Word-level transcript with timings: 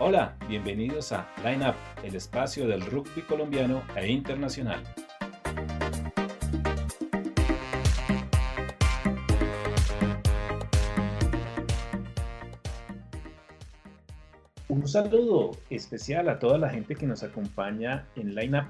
Hola, 0.00 0.36
bienvenidos 0.48 1.12
a 1.12 1.24
Line 1.44 1.68
Up, 1.68 1.76
el 2.02 2.16
espacio 2.16 2.66
del 2.66 2.84
rugby 2.84 3.22
colombiano 3.22 3.80
e 3.94 4.10
internacional. 4.10 4.82
Un 14.66 14.88
saludo 14.88 15.52
especial 15.70 16.28
a 16.28 16.40
toda 16.40 16.58
la 16.58 16.70
gente 16.70 16.96
que 16.96 17.06
nos 17.06 17.22
acompaña 17.22 18.04
en 18.16 18.34
Line 18.34 18.58
Up, 18.58 18.66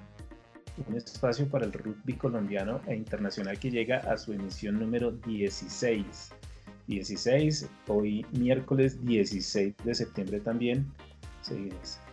un 0.87 0.95
espacio 0.95 1.49
para 1.49 1.65
el 1.65 1.73
rugby 1.73 2.13
colombiano 2.19 2.83
e 2.87 2.95
internacional 2.95 3.59
que 3.59 3.71
llega 3.71 3.97
a 4.01 4.19
su 4.19 4.35
emisión 4.35 4.79
número 4.79 5.13
16. 5.13 6.35
16, 6.87 7.67
hoy 7.89 8.27
miércoles 8.33 9.03
16 9.07 9.75
de 9.85 9.95
septiembre 9.95 10.41
también, 10.41 10.87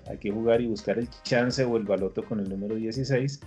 hay 0.09 0.17
que 0.17 0.31
jugar 0.31 0.61
y 0.61 0.67
buscar 0.67 0.97
el 0.97 1.09
chance 1.23 1.63
o 1.63 1.77
el 1.77 1.83
baloto 1.83 2.23
con 2.23 2.39
el 2.39 2.49
número 2.49 2.75
16 2.75 3.39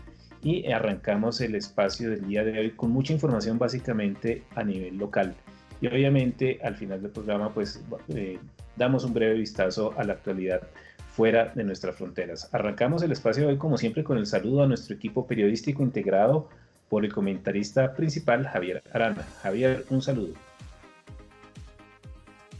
y 0.42 0.70
arrancamos 0.70 1.40
el 1.40 1.54
espacio 1.54 2.10
del 2.10 2.26
día 2.26 2.44
de 2.44 2.58
hoy 2.58 2.70
con 2.70 2.90
mucha 2.90 3.12
información 3.12 3.58
básicamente 3.58 4.42
a 4.54 4.62
nivel 4.62 4.96
local. 4.96 5.34
Y 5.80 5.86
obviamente 5.88 6.58
al 6.62 6.76
final 6.76 7.02
del 7.02 7.10
programa 7.10 7.52
pues 7.52 7.82
eh, 8.08 8.38
damos 8.76 9.04
un 9.04 9.14
breve 9.14 9.34
vistazo 9.34 9.92
a 9.96 10.04
la 10.04 10.12
actualidad 10.14 10.62
fuera 11.10 11.52
de 11.54 11.64
nuestras 11.64 11.96
fronteras. 11.96 12.52
Arrancamos 12.52 13.02
el 13.02 13.12
espacio 13.12 13.44
de 13.44 13.52
hoy 13.52 13.58
como 13.58 13.78
siempre 13.78 14.04
con 14.04 14.18
el 14.18 14.26
saludo 14.26 14.62
a 14.62 14.66
nuestro 14.66 14.94
equipo 14.94 15.26
periodístico 15.26 15.82
integrado 15.82 16.48
por 16.88 17.04
el 17.04 17.12
comentarista 17.12 17.94
principal 17.94 18.46
Javier 18.46 18.82
Arana. 18.92 19.22
Javier, 19.42 19.84
un 19.90 20.02
saludo. 20.02 20.34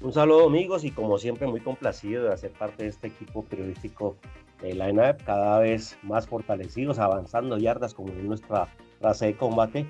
Un 0.05 0.13
saludo 0.13 0.49
amigos 0.49 0.85
y 0.85 0.91
como 0.91 1.17
siempre 1.17 1.47
muy 1.47 1.61
complacido 1.61 2.25
de 2.25 2.35
hacer 2.35 2.53
parte 2.53 2.83
de 2.83 2.91
este 2.91 3.07
equipo 3.07 3.43
periodístico 3.43 4.17
de 4.61 4.75
la 4.75 4.91
ENAP, 4.91 5.23
cada 5.25 5.59
vez 5.61 5.99
más 6.03 6.27
fortalecidos, 6.27 6.99
avanzando 6.99 7.57
yardas 7.57 7.95
como 7.95 8.13
en 8.13 8.27
nuestra 8.27 8.69
raza 9.01 9.25
de 9.25 9.35
combate 9.35 9.87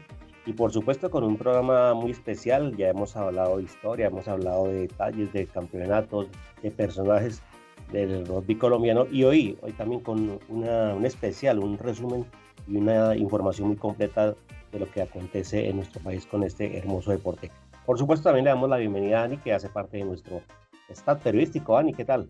y 0.46 0.52
por 0.52 0.70
supuesto 0.70 1.10
con 1.10 1.24
un 1.24 1.36
programa 1.36 1.94
muy 1.94 2.12
especial, 2.12 2.76
ya 2.76 2.90
hemos 2.90 3.16
hablado 3.16 3.56
de 3.56 3.64
historia, 3.64 4.06
hemos 4.06 4.28
hablado 4.28 4.68
de 4.68 4.82
detalles 4.82 5.32
de 5.32 5.46
campeonatos, 5.46 6.28
de 6.62 6.70
personajes 6.70 7.42
del 7.90 8.24
rugby 8.24 8.54
colombiano 8.54 9.08
y 9.10 9.24
hoy, 9.24 9.58
hoy 9.62 9.72
también 9.72 10.00
con 10.00 10.38
una, 10.48 10.94
un 10.94 11.04
especial, 11.04 11.58
un 11.58 11.76
resumen 11.76 12.24
y 12.68 12.76
una 12.76 13.16
información 13.16 13.66
muy 13.66 13.76
completa 13.76 14.36
de 14.70 14.78
lo 14.78 14.88
que 14.92 15.02
acontece 15.02 15.68
en 15.68 15.74
nuestro 15.74 16.00
país 16.00 16.24
con 16.24 16.44
este 16.44 16.78
hermoso 16.78 17.10
deporte. 17.10 17.50
Por 17.84 17.98
supuesto, 17.98 18.24
también 18.24 18.44
le 18.44 18.50
damos 18.50 18.70
la 18.70 18.78
bienvenida 18.78 19.20
a 19.20 19.24
Ani, 19.24 19.36
que 19.38 19.52
hace 19.52 19.68
parte 19.68 19.98
de 19.98 20.04
nuestro 20.04 20.40
staff 20.88 21.20
periodístico. 21.22 21.76
Ani, 21.76 21.92
¿qué 21.92 22.04
tal? 22.04 22.28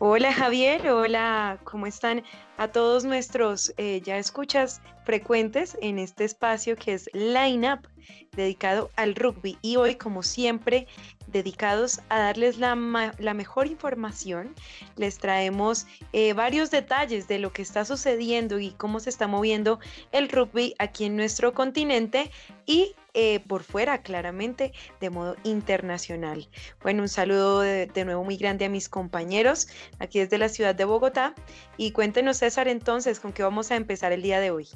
Hola 0.00 0.32
Javier, 0.32 0.88
hola, 0.90 1.58
¿cómo 1.62 1.86
están 1.86 2.24
a 2.58 2.68
todos 2.68 3.04
nuestros 3.04 3.72
eh, 3.76 4.00
ya 4.02 4.18
escuchas 4.18 4.80
frecuentes 5.04 5.78
en 5.80 5.98
este 5.98 6.24
espacio 6.24 6.74
que 6.76 6.94
es 6.94 7.08
Line 7.12 7.72
Up, 7.72 7.88
dedicado 8.32 8.90
al 8.96 9.14
rugby 9.14 9.56
y 9.62 9.76
hoy 9.76 9.94
como 9.94 10.22
siempre 10.22 10.88
dedicados 11.28 12.00
a 12.08 12.18
darles 12.18 12.58
la, 12.58 12.74
mejor 12.74 13.66
información. 13.66 14.54
Les 14.96 15.18
traemos 15.18 15.86
eh, 16.12 16.32
varios 16.32 16.70
detalles 16.70 17.28
de 17.28 17.38
lo 17.38 17.52
que 17.52 17.62
está 17.62 17.84
sucediendo 17.84 18.58
y 18.58 18.72
cómo 18.72 19.00
se 19.00 19.10
está 19.10 19.26
moviendo 19.26 19.78
el 20.12 20.28
rugby 20.28 20.74
aquí 20.78 21.04
en 21.04 21.16
nuestro 21.16 21.54
continente 21.54 22.30
y 22.66 22.94
eh, 23.14 23.40
por 23.46 23.62
fuera, 23.62 24.02
claramente, 24.02 24.72
de 25.00 25.08
modo 25.08 25.36
internacional. 25.44 26.48
Bueno, 26.82 27.02
un 27.02 27.08
saludo 27.08 27.60
de, 27.60 28.04
nuevo 28.04 28.24
muy 28.24 28.36
grande 28.36 28.64
a 28.64 28.68
mis 28.68 28.88
compañeros 28.88 29.68
aquí 30.00 30.18
desde 30.18 30.36
la 30.36 30.48
ciudad 30.48 30.74
de 30.74 30.84
Bogotá 30.84 31.34
y 31.76 31.92
cuéntenos 31.92 32.38
César 32.38 32.66
entonces 32.66 33.20
con 33.20 33.32
qué 33.32 33.44
vamos 33.44 33.70
a 33.70 33.76
empezar 33.76 34.12
el 34.12 34.22
día 34.22 34.40
de 34.40 34.50
hoy. 34.50 34.68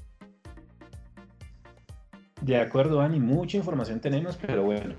De 2.41 2.59
acuerdo, 2.61 3.01
Ani, 3.01 3.19
mucha 3.19 3.57
información 3.57 3.99
tenemos, 3.99 4.37
pero 4.37 4.63
bueno, 4.63 4.95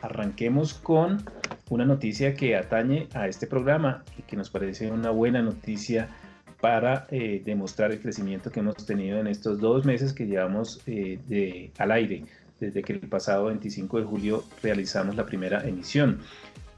arranquemos 0.00 0.72
con 0.72 1.22
una 1.68 1.84
noticia 1.84 2.34
que 2.34 2.56
atañe 2.56 3.08
a 3.12 3.28
este 3.28 3.46
programa 3.46 4.02
y 4.18 4.22
que 4.22 4.36
nos 4.36 4.48
parece 4.48 4.90
una 4.90 5.10
buena 5.10 5.42
noticia 5.42 6.08
para 6.60 7.06
eh, 7.10 7.42
demostrar 7.44 7.92
el 7.92 8.00
crecimiento 8.00 8.50
que 8.50 8.60
hemos 8.60 8.84
tenido 8.84 9.18
en 9.18 9.26
estos 9.26 9.60
dos 9.60 9.84
meses 9.84 10.12
que 10.12 10.26
llevamos 10.26 10.80
eh, 10.86 11.70
al 11.78 11.92
aire, 11.92 12.24
desde 12.60 12.82
que 12.82 12.92
el 12.92 13.00
pasado 13.00 13.46
25 13.46 13.98
de 13.98 14.04
julio 14.04 14.44
realizamos 14.62 15.16
la 15.16 15.26
primera 15.26 15.66
emisión. 15.66 16.20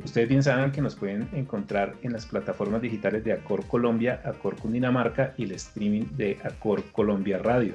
Ustedes 0.03 0.29
bien 0.29 0.43
saben 0.43 0.73
que 0.73 0.81
nos 0.81 0.97
pueden 0.97 1.29
encontrar 1.33 1.95
en 2.03 2.13
las 2.13 2.25
plataformas 2.25 2.81
digitales 2.81 3.23
de 3.25 3.33
Acor 3.33 3.67
Colombia, 3.67 4.23
Acor 4.25 4.57
Cundinamarca 4.57 5.35
y 5.37 5.45
el 5.45 5.53
streaming 5.53 6.05
de 6.17 6.39
Acor 6.43 6.83
Colombia 6.93 7.39
Radio. 7.39 7.75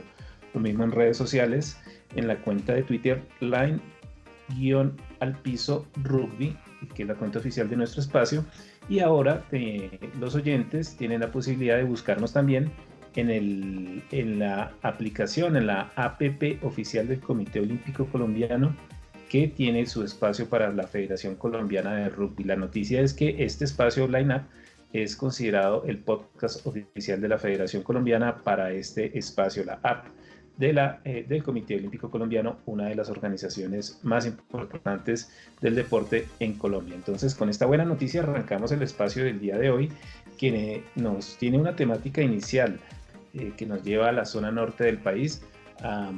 Lo 0.53 0.59
mismo 0.59 0.83
en 0.83 0.91
redes 0.91 1.17
sociales, 1.17 1.77
en 2.15 2.27
la 2.27 2.37
cuenta 2.37 2.73
de 2.73 2.83
Twitter 2.83 3.21
Line 3.41 3.79
guion 4.49 4.95
al 5.19 5.37
piso 5.41 5.87
rugby, 6.03 6.55
que 6.93 7.03
es 7.03 7.07
la 7.07 7.15
cuenta 7.15 7.39
oficial 7.39 7.69
de 7.69 7.75
nuestro 7.75 8.01
espacio. 8.01 8.45
Y 8.87 8.99
ahora 8.99 9.45
eh, 9.51 9.99
los 10.19 10.35
oyentes 10.35 10.95
tienen 10.97 11.21
la 11.21 11.31
posibilidad 11.31 11.77
de 11.77 11.83
buscarnos 11.83 12.33
también 12.33 12.71
en, 13.15 13.29
el, 13.29 14.03
en 14.11 14.39
la 14.39 14.73
aplicación, 14.81 15.55
en 15.55 15.67
la 15.67 15.91
APP 15.95 16.63
oficial 16.63 17.07
del 17.07 17.19
Comité 17.19 17.59
Olímpico 17.59 18.05
Colombiano, 18.07 18.75
que 19.29 19.47
tiene 19.47 19.85
su 19.85 20.03
espacio 20.03 20.47
para 20.47 20.71
la 20.71 20.87
Federación 20.87 21.35
Colombiana 21.35 21.95
de 21.95 22.09
Rugby. 22.09 22.43
La 22.43 22.55
noticia 22.55 23.01
es 23.01 23.13
que 23.13 23.43
este 23.43 23.65
espacio 23.65 24.07
Line 24.07 24.35
Up 24.35 24.41
es 24.93 25.15
considerado 25.15 25.83
el 25.85 25.97
podcast 25.97 26.65
oficial 26.65 27.19
de 27.19 27.27
la 27.27 27.37
Federación 27.37 27.83
Colombiana 27.83 28.37
para 28.43 28.71
este 28.71 29.17
espacio, 29.17 29.65
la 29.65 29.79
app 29.83 30.05
de 30.57 30.71
la, 30.71 31.01
eh, 31.03 31.25
del 31.27 31.43
Comité 31.43 31.75
Olímpico 31.75 32.09
Colombiano, 32.09 32.59
una 32.65 32.85
de 32.85 32.95
las 32.95 33.09
organizaciones 33.09 33.99
más 34.03 34.25
importantes 34.25 35.29
del 35.59 35.75
deporte 35.75 36.27
en 36.39 36.53
Colombia. 36.53 36.95
Entonces, 36.95 37.35
con 37.35 37.49
esta 37.49 37.65
buena 37.65 37.83
noticia 37.83 38.21
arrancamos 38.21 38.71
el 38.71 38.81
espacio 38.81 39.25
del 39.25 39.39
día 39.39 39.57
de 39.57 39.69
hoy, 39.69 39.91
que 40.37 40.83
nos 40.95 41.37
tiene 41.37 41.57
una 41.57 41.75
temática 41.75 42.21
inicial 42.21 42.79
eh, 43.35 43.53
que 43.57 43.65
nos 43.65 43.83
lleva 43.83 44.09
a 44.09 44.11
la 44.11 44.25
zona 44.25 44.51
norte 44.51 44.85
del 44.85 44.97
país 44.97 45.43
a 45.81 46.11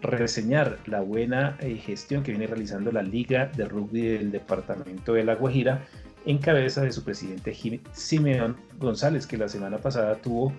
reseñar 0.00 0.78
la 0.86 1.00
buena 1.00 1.56
eh, 1.60 1.76
gestión 1.76 2.22
que 2.22 2.30
viene 2.30 2.46
realizando 2.46 2.92
la 2.92 3.02
Liga 3.02 3.46
de 3.46 3.64
Rugby 3.64 4.02
del 4.02 4.30
Departamento 4.30 5.12
de 5.12 5.24
La 5.24 5.34
Guajira 5.34 5.84
en 6.26 6.38
cabeza 6.38 6.82
de 6.82 6.92
su 6.92 7.02
presidente 7.02 7.56
Simeón 7.92 8.56
González, 8.78 9.26
que 9.26 9.36
la 9.36 9.48
semana 9.48 9.78
pasada 9.78 10.16
tuvo 10.16 10.52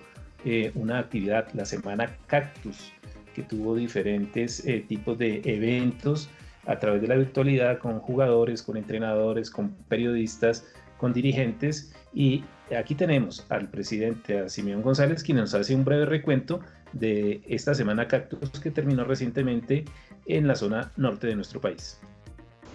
eh, 0.44 0.72
una 0.74 0.98
actividad, 0.98 1.48
la 1.54 1.64
Semana 1.64 2.16
Cactus, 2.26 2.92
que 3.34 3.42
tuvo 3.42 3.74
diferentes 3.74 4.62
tipos 4.88 5.16
de 5.16 5.40
eventos 5.44 6.28
a 6.66 6.78
través 6.78 7.00
de 7.00 7.08
la 7.08 7.16
virtualidad 7.16 7.78
con 7.78 7.98
jugadores, 7.98 8.62
con 8.62 8.76
entrenadores, 8.76 9.50
con 9.50 9.70
periodistas, 9.88 10.66
con 10.98 11.12
dirigentes. 11.12 11.94
Y 12.14 12.44
aquí 12.76 12.94
tenemos 12.94 13.44
al 13.48 13.68
presidente, 13.68 14.48
Simeón 14.48 14.82
González, 14.82 15.22
quien 15.22 15.38
nos 15.38 15.54
hace 15.54 15.74
un 15.74 15.84
breve 15.84 16.06
recuento 16.06 16.60
de 16.92 17.42
esta 17.48 17.74
Semana 17.74 18.06
Cactus 18.06 18.50
que 18.60 18.70
terminó 18.70 19.04
recientemente 19.04 19.84
en 20.26 20.46
la 20.46 20.54
zona 20.54 20.92
norte 20.96 21.26
de 21.26 21.36
nuestro 21.36 21.60
país. 21.60 21.98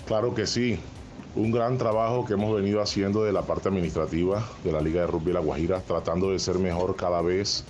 Claro 0.08 0.34
que 0.34 0.48
sí, 0.48 0.80
un 1.36 1.52
gran 1.52 1.78
trabajo 1.78 2.26
que 2.26 2.34
hemos 2.34 2.56
venido 2.56 2.82
haciendo 2.82 3.24
de 3.24 3.32
la 3.32 3.44
parte 3.44 3.70
administrativa 3.70 4.48
de 4.64 4.72
la 4.72 4.82
Liga 4.82 5.02
de 5.02 5.08
Rugby 5.08 5.34
La 5.34 5.40
Guajira, 5.40 5.82
tratando 5.82 6.32
de 6.32 6.40
ser 6.40 6.58
mejor 6.58 6.96
cada 6.96 7.22
vez 7.22 7.64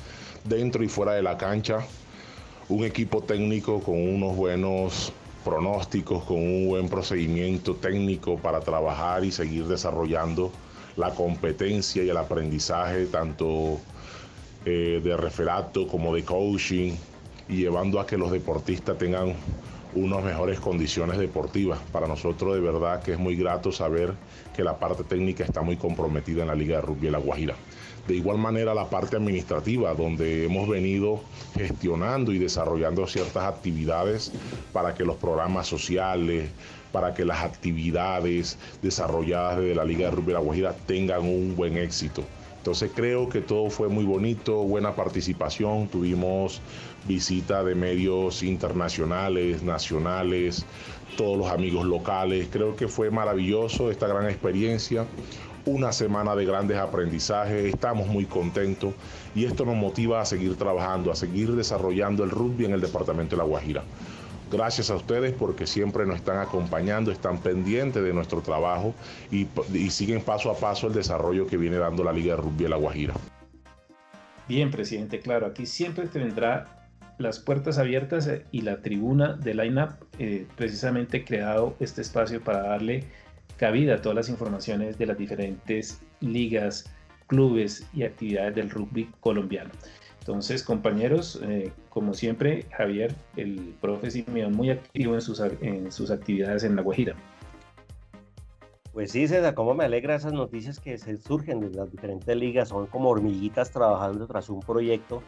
dentro 0.45 0.83
y 0.83 0.87
fuera 0.87 1.13
de 1.13 1.23
la 1.23 1.37
cancha. 1.37 1.79
Un 2.69 2.83
equipo 2.85 3.23
técnico 3.23 3.81
con 3.81 3.95
unos 3.95 4.35
buenos 4.35 5.11
pronósticos, 5.43 6.23
con 6.25 6.37
un 6.37 6.67
buen 6.67 6.89
procedimiento 6.89 7.75
técnico 7.75 8.37
para 8.37 8.59
trabajar 8.59 9.23
y 9.23 9.31
seguir 9.31 9.65
desarrollando 9.65 10.51
la 10.97 11.11
competencia 11.11 12.03
y 12.03 12.09
el 12.09 12.17
aprendizaje 12.17 13.05
tanto 13.05 13.79
eh, 14.65 14.99
de 15.03 15.15
referato 15.15 15.87
como 15.87 16.13
de 16.13 16.23
coaching 16.23 16.95
y 17.47 17.57
llevando 17.57 17.99
a 17.99 18.05
que 18.05 18.17
los 18.17 18.31
deportistas 18.31 18.97
tengan 18.97 19.35
unas 19.97 20.23
mejores 20.23 20.59
condiciones 20.59 21.17
deportivas. 21.17 21.79
Para 21.91 22.07
nosotros 22.07 22.55
de 22.55 22.61
verdad 22.61 23.01
que 23.01 23.13
es 23.13 23.19
muy 23.19 23.35
grato 23.35 23.71
saber 23.71 24.13
que 24.55 24.63
la 24.63 24.77
parte 24.77 25.03
técnica 25.03 25.43
está 25.43 25.61
muy 25.61 25.77
comprometida 25.77 26.41
en 26.41 26.47
la 26.47 26.55
Liga 26.55 26.77
de 26.77 26.81
Rugby 26.81 27.07
de 27.07 27.11
La 27.11 27.17
Guajira. 27.19 27.55
De 28.07 28.15
igual 28.15 28.37
manera 28.37 28.73
la 28.73 28.89
parte 28.89 29.17
administrativa, 29.17 29.93
donde 29.93 30.45
hemos 30.45 30.69
venido 30.69 31.21
gestionando 31.55 32.31
y 32.31 32.37
desarrollando 32.37 33.05
ciertas 33.05 33.43
actividades 33.43 34.31
para 34.71 34.95
que 34.95 35.03
los 35.03 35.17
programas 35.17 35.67
sociales, 35.67 36.49
para 36.93 37.13
que 37.13 37.25
las 37.25 37.43
actividades 37.43 38.57
desarrolladas 38.81 39.57
desde 39.57 39.75
la 39.75 39.83
Liga 39.83 40.05
de 40.05 40.11
Rugby 40.11 40.27
de 40.27 40.33
La 40.33 40.39
Guajira 40.39 40.73
tengan 40.85 41.21
un 41.23 41.55
buen 41.57 41.77
éxito. 41.77 42.23
Entonces 42.67 42.91
creo 42.93 43.29
que 43.29 43.39
todo 43.39 43.69
fue 43.69 43.87
muy 43.87 44.03
bonito, 44.03 44.57
buena 44.57 44.93
participación, 44.93 45.87
tuvimos 45.87 46.59
visita 47.07 47.63
de 47.63 47.75
medios 47.75 48.43
internacionales, 48.43 49.63
nacionales, 49.63 50.65
todos 51.15 51.37
los 51.37 51.47
amigos 51.47 51.85
locales, 51.85 52.49
creo 52.51 52.75
que 52.75 52.89
fue 52.89 53.09
maravilloso 53.09 53.89
esta 53.89 54.05
gran 54.07 54.25
experiencia. 54.25 55.05
una 55.63 55.93
semana 55.93 56.35
de 56.35 56.43
grandes 56.43 56.77
aprendizajes, 56.77 57.73
estamos 57.73 58.07
muy 58.07 58.25
contentos 58.25 58.93
y 59.33 59.45
esto 59.45 59.63
nos 59.63 59.77
motiva 59.77 60.19
a 60.19 60.25
seguir 60.25 60.57
trabajando, 60.57 61.09
a 61.09 61.15
seguir 61.15 61.53
desarrollando 61.53 62.25
el 62.25 62.31
rugby 62.31 62.65
en 62.65 62.73
el 62.73 62.81
departamento 62.81 63.37
de 63.37 63.43
La 63.43 63.47
Guajira. 63.47 63.83
Gracias 64.49 64.89
a 64.89 64.95
ustedes 64.95 65.33
porque 65.33 65.67
siempre 65.67 66.05
nos 66.05 66.17
están 66.17 66.37
acompañando, 66.37 67.11
están 67.11 67.39
pendientes 67.39 68.01
de 68.01 68.13
nuestro 68.13 68.41
trabajo 68.41 68.95
y, 69.29 69.47
siguen 69.89 70.21
paso 70.21 70.49
a 70.49 70.57
paso 70.57 70.87
el 70.87 70.93
desarrollo 70.93 71.47
que 71.47 71.57
viene 71.57 71.77
dando 71.77 72.03
la 72.03 72.13
Liga 72.13 72.35
de 72.35 72.41
Rugby 72.41 72.63
de 72.63 72.69
La 72.69 72.77
Guajira. 72.77 73.13
Bien, 74.47 74.71
presidente, 74.71 75.19
claro, 75.19 75.47
aquí 75.47 75.65
siempre 75.65 76.07
tendrá 76.07 76.87
las 77.17 77.39
puertas 77.39 77.77
abiertas 77.77 78.29
y 78.51 78.61
la 78.61 78.81
tribuna 78.81 79.33
de 79.33 79.53
Line 79.53 79.83
Up, 79.83 79.89
eh, 80.19 80.45
precisamente 80.55 81.25
creado 81.25 81.75
este 81.79 82.01
espacio 82.01 82.41
para 82.41 82.61
darle 82.61 83.03
cabida 83.57 83.95
a 83.95 84.01
todas 84.01 84.15
las 84.15 84.29
informaciones 84.29 84.97
de 84.97 85.07
las 85.07 85.17
diferentes 85.17 85.99
ligas, 86.21 86.89
clubes 87.25 87.85
y 87.93 88.03
actividades 88.03 88.55
del 88.55 88.69
rugby 88.69 89.09
colombiano. 89.19 89.71
Entonces, 90.27 90.61
compañeros, 90.61 91.39
eh, 91.41 91.71
como 91.87 92.13
siempre, 92.13 92.65
Javier, 92.75 93.15
el 93.37 93.73
profe 93.79 94.11
Simeón, 94.11 94.51
muy 94.57 94.71
activo 94.71 95.15
en 95.15 95.21
sus, 95.21 95.39
actividades 96.11 96.65
en 96.65 96.75
La 96.75 96.81
Guajira. 96.81 97.15
Pues 98.91 99.11
sí, 99.11 99.25
César, 99.25 99.53
cómo 99.53 99.73
me 99.73 99.85
alegra 99.85 100.15
esas 100.15 100.33
noticias 100.33 100.81
que 100.81 100.97
se 100.97 101.15
surgen 101.15 101.61
de 101.61 101.69
las 101.69 101.89
diferentes 101.89 102.35
ligas, 102.35 102.67
son 102.67 102.87
como 102.87 103.07
hormiguitas 103.07 103.71
trabajando 103.71 104.27
tras 104.27 104.49
un 104.49 104.59
proyecto 104.59 105.23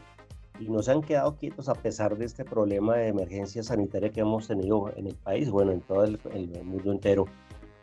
y 0.58 0.68
no 0.68 0.82
se 0.82 0.92
han 0.92 1.00
quedado 1.00 1.34
quietos 1.34 1.70
a 1.70 1.74
pesar 1.74 2.18
de 2.18 2.26
este 2.26 2.44
problema 2.44 2.96
de 2.96 3.08
emergencia 3.08 3.62
sanitaria 3.62 4.10
que 4.10 4.20
hemos 4.20 4.48
tenido 4.48 4.92
en 4.96 5.06
el 5.06 5.14
país, 5.14 5.48
bueno, 5.48 5.72
en 5.72 5.80
todo 5.80 6.04
el, 6.04 6.18
mundo 6.62 6.92
entero. 6.92 7.24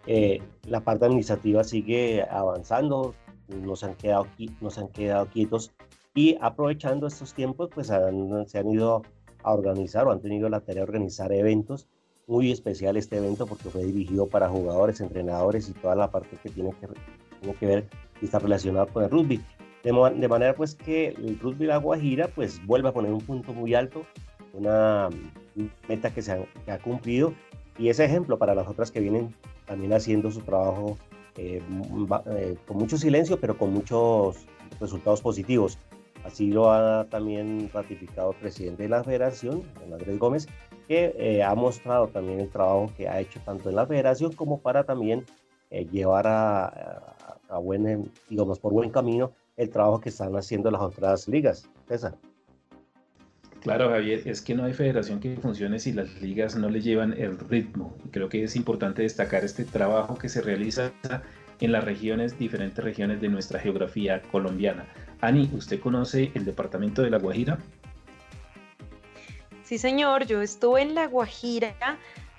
Eh, 0.05 0.39
la 0.67 0.81
parte 0.81 1.05
administrativa 1.05 1.63
sigue 1.63 2.23
avanzando, 2.29 3.15
no 3.47 3.73
han 3.81 3.95
quedado, 3.95 4.27
no 4.61 4.69
han 4.77 4.87
quedado 4.89 5.25
quietos 5.25 5.73
y 6.17 6.35
aprovechando 6.41 7.05
estos 7.05 7.35
tiempos, 7.35 7.69
pues 7.71 7.87
se 7.87 8.57
han 8.57 8.71
ido 8.71 9.03
a 9.43 9.53
organizar 9.53 10.07
o 10.07 10.11
han 10.11 10.19
tenido 10.19 10.49
la 10.49 10.61
tarea 10.61 10.81
de 10.81 10.89
organizar 10.89 11.31
eventos. 11.31 11.87
Muy 12.25 12.51
especial 12.51 12.97
este 12.97 13.17
evento 13.17 13.45
porque 13.45 13.69
fue 13.69 13.83
dirigido 13.83 14.25
para 14.25 14.49
jugadores, 14.49 14.99
entrenadores 14.99 15.69
y 15.69 15.73
toda 15.73 15.95
la 15.95 16.09
parte 16.09 16.35
que 16.41 16.49
tiene 16.49 16.71
que, 16.71 16.87
tiene 17.39 17.55
que 17.55 17.65
ver 17.67 17.85
y 18.19 18.25
está 18.25 18.39
relacionada 18.39 18.87
con 18.87 19.03
el 19.03 19.11
rugby. 19.11 19.39
De, 19.83 19.91
de, 19.91 20.27
manera 20.27 20.55
pues 20.55 20.73
que 20.73 21.09
el 21.09 21.37
rugby 21.39 21.67
La 21.67 21.77
Guajira 21.77 22.29
pues 22.29 22.65
vuelve 22.65 22.89
a 22.89 22.93
poner 22.93 23.13
un 23.13 23.21
punto 23.21 23.53
muy 23.53 23.75
alto, 23.75 24.03
una 24.53 25.09
meta 25.87 26.11
que 26.11 26.23
se 26.23 26.31
ha, 26.31 26.39
que 26.65 26.71
ha 26.71 26.79
cumplido 26.79 27.35
y 27.77 27.89
es 27.89 27.99
ejemplo 27.99 28.39
para 28.39 28.55
las 28.55 28.67
otras 28.67 28.89
que 28.89 29.01
vienen 29.01 29.35
también 29.67 29.93
haciendo 29.93 30.31
su 30.31 30.41
trabajo 30.41 30.97
eh, 31.35 31.61
eh, 32.31 32.57
con 32.67 32.77
mucho 32.77 32.97
silencio 32.97 33.39
pero 33.39 33.55
con 33.55 33.71
muchos 33.71 34.47
resultados 34.79 35.21
positivos. 35.21 35.77
Así 36.27 36.51
lo 36.51 36.69
ha 36.69 37.05
también 37.05 37.69
ratificado 37.73 38.31
el 38.31 38.37
presidente 38.37 38.83
de 38.83 38.89
la 38.89 39.01
federación, 39.01 39.63
don 39.79 39.93
Andrés 39.93 40.19
Gómez, 40.19 40.47
que 40.85 41.15
eh, 41.17 41.41
ha 41.41 41.55
mostrado 41.55 42.07
también 42.07 42.41
el 42.41 42.49
trabajo 42.49 42.91
que 42.97 43.07
ha 43.07 43.21
hecho 43.21 43.39
tanto 43.45 43.69
en 43.69 43.77
la 43.77 43.87
federación 43.87 44.33
como 44.33 44.59
para 44.59 44.83
también 44.83 45.23
eh, 45.71 45.87
llevar 45.89 46.27
a, 46.27 47.15
a, 47.47 47.57
buen, 47.59 48.11
digamos, 48.29 48.59
por 48.59 48.73
buen 48.73 48.89
camino 48.89 49.31
el 49.55 49.69
trabajo 49.69 50.01
que 50.01 50.09
están 50.09 50.35
haciendo 50.35 50.69
las 50.69 50.81
otras 50.81 51.29
ligas. 51.29 51.69
César. 51.87 52.13
Claro, 53.61 53.89
Javier, 53.89 54.21
es 54.25 54.41
que 54.41 54.53
no 54.53 54.65
hay 54.65 54.73
federación 54.73 55.21
que 55.21 55.37
funcione 55.37 55.79
si 55.79 55.93
las 55.93 56.21
ligas 56.21 56.57
no 56.57 56.69
le 56.69 56.81
llevan 56.81 57.13
el 57.13 57.39
ritmo. 57.39 57.95
Creo 58.11 58.27
que 58.27 58.43
es 58.43 58.57
importante 58.57 59.01
destacar 59.01 59.45
este 59.45 59.63
trabajo 59.63 60.15
que 60.15 60.27
se 60.27 60.41
realiza 60.41 60.91
en 61.61 61.71
las 61.71 61.85
regiones, 61.85 62.37
diferentes 62.37 62.83
regiones 62.83 63.21
de 63.21 63.29
nuestra 63.29 63.59
geografía 63.59 64.21
colombiana. 64.23 64.85
Ani, 65.21 65.49
¿usted 65.53 65.79
conoce 65.79 66.31
el 66.35 66.45
departamento 66.45 67.01
de 67.01 67.09
La 67.09 67.17
Guajira? 67.17 67.57
Sí, 69.63 69.77
señor, 69.77 70.25
yo 70.25 70.41
estuve 70.41 70.81
en 70.81 70.95
La 70.95 71.07
Guajira 71.07 71.75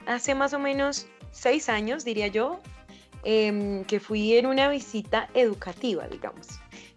hace 0.06 0.34
más 0.34 0.54
o 0.54 0.58
menos 0.58 1.06
seis 1.30 1.68
años, 1.68 2.04
diría 2.04 2.28
yo, 2.28 2.60
em, 3.24 3.84
que 3.84 4.00
fui 4.00 4.34
en 4.34 4.46
una 4.46 4.68
visita 4.68 5.28
educativa, 5.34 6.06
digamos. 6.08 6.46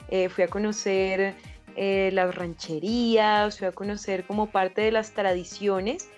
Eh, 0.09 0.29
fui 0.29 0.43
a 0.43 0.47
conocer 0.47 1.35
eh, 1.75 2.09
las 2.13 2.35
rancherías, 2.35 3.57
fui 3.57 3.67
a 3.67 3.71
conocer 3.71 4.25
como 4.25 4.51
parte 4.51 4.81
de 4.81 4.91
las 4.91 5.11
tradiciones 5.11 6.09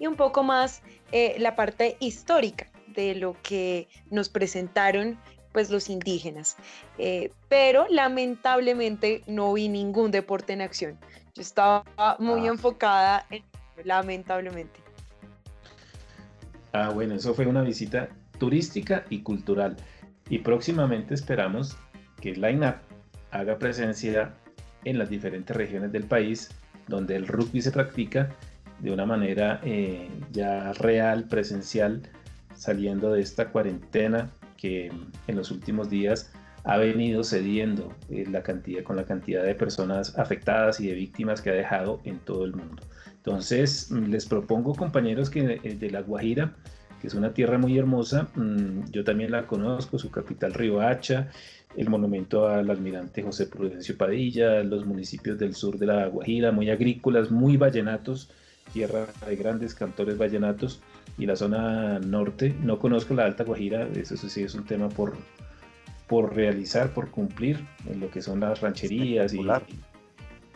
y 0.00 0.06
un 0.06 0.16
poco 0.16 0.42
más 0.42 0.82
eh, 1.12 1.36
la 1.38 1.54
parte 1.54 1.96
histórica 2.00 2.66
de 2.88 3.14
lo 3.14 3.36
que 3.42 3.88
nos 4.10 4.28
presentaron 4.28 5.18
pues 5.52 5.70
los 5.70 5.88
indígenas. 5.90 6.56
Eh, 6.98 7.30
pero 7.48 7.86
lamentablemente 7.88 9.22
no 9.26 9.52
vi 9.52 9.68
ningún 9.68 10.10
deporte 10.10 10.52
en 10.52 10.62
acción. 10.62 10.98
Yo 11.34 11.42
estaba 11.42 11.84
muy 12.18 12.46
ah. 12.46 12.50
enfocada 12.50 13.26
en 13.30 13.42
lamentablemente. 13.84 14.80
Ah, 16.72 16.90
bueno, 16.90 17.14
eso 17.14 17.34
fue 17.34 17.46
una 17.46 17.62
visita 17.62 18.08
turística 18.38 19.04
y 19.10 19.22
cultural. 19.22 19.76
Y 20.28 20.38
próximamente 20.38 21.14
esperamos 21.14 21.76
que 22.20 22.32
Line 22.32 22.74
haga 23.30 23.58
presencia 23.58 24.34
en 24.84 24.98
las 24.98 25.10
diferentes 25.10 25.54
regiones 25.54 25.92
del 25.92 26.04
país 26.04 26.50
donde 26.88 27.16
el 27.16 27.26
rugby 27.26 27.62
se 27.62 27.70
practica 27.70 28.30
de 28.80 28.92
una 28.92 29.06
manera 29.06 29.60
eh, 29.62 30.08
ya 30.32 30.72
real, 30.72 31.24
presencial, 31.28 32.02
saliendo 32.54 33.12
de 33.12 33.22
esta 33.22 33.50
cuarentena 33.50 34.30
que 34.62 34.92
en 35.26 35.36
los 35.36 35.50
últimos 35.50 35.90
días 35.90 36.32
ha 36.62 36.76
venido 36.76 37.24
cediendo 37.24 37.92
eh, 38.08 38.24
la 38.30 38.44
cantidad, 38.44 38.84
con 38.84 38.94
la 38.94 39.04
cantidad 39.04 39.42
de 39.42 39.56
personas 39.56 40.16
afectadas 40.16 40.78
y 40.78 40.86
de 40.86 40.94
víctimas 40.94 41.42
que 41.42 41.50
ha 41.50 41.54
dejado 41.54 42.00
en 42.04 42.20
todo 42.20 42.44
el 42.44 42.54
mundo. 42.54 42.84
Entonces, 43.16 43.90
mm, 43.90 44.04
les 44.04 44.24
propongo, 44.26 44.72
compañeros, 44.76 45.28
que 45.30 45.60
eh, 45.64 45.74
de 45.74 45.90
La 45.90 46.02
Guajira, 46.02 46.54
que 47.00 47.08
es 47.08 47.14
una 47.14 47.34
tierra 47.34 47.58
muy 47.58 47.76
hermosa, 47.76 48.28
mm, 48.36 48.90
yo 48.92 49.02
también 49.02 49.32
la 49.32 49.48
conozco, 49.48 49.98
su 49.98 50.12
capital 50.12 50.52
Hacha, 50.80 51.28
el 51.76 51.88
monumento 51.88 52.46
al 52.46 52.70
almirante 52.70 53.22
José 53.22 53.46
Prudencio 53.46 53.96
Padilla, 53.96 54.62
los 54.62 54.86
municipios 54.86 55.38
del 55.38 55.56
sur 55.56 55.76
de 55.76 55.86
La 55.86 56.06
Guajira, 56.06 56.52
muy 56.52 56.70
agrícolas, 56.70 57.32
muy 57.32 57.56
vallenatos, 57.56 58.30
tierra 58.72 59.06
de 59.28 59.34
grandes 59.34 59.74
cantores 59.74 60.16
vallenatos 60.16 60.80
y 61.18 61.26
la 61.26 61.36
zona 61.36 61.98
norte. 61.98 62.54
No 62.62 62.78
conozco 62.78 63.14
la 63.14 63.24
Alta 63.24 63.44
Guajira, 63.44 63.88
eso 63.94 64.16
sí 64.16 64.42
es 64.42 64.54
un 64.54 64.64
tema 64.64 64.88
por, 64.88 65.14
por 66.08 66.34
realizar, 66.34 66.90
por 66.90 67.10
cumplir 67.10 67.64
en 67.90 68.00
lo 68.00 68.10
que 68.10 68.22
son 68.22 68.40
las 68.40 68.60
rancherías 68.60 69.34
y, 69.34 69.40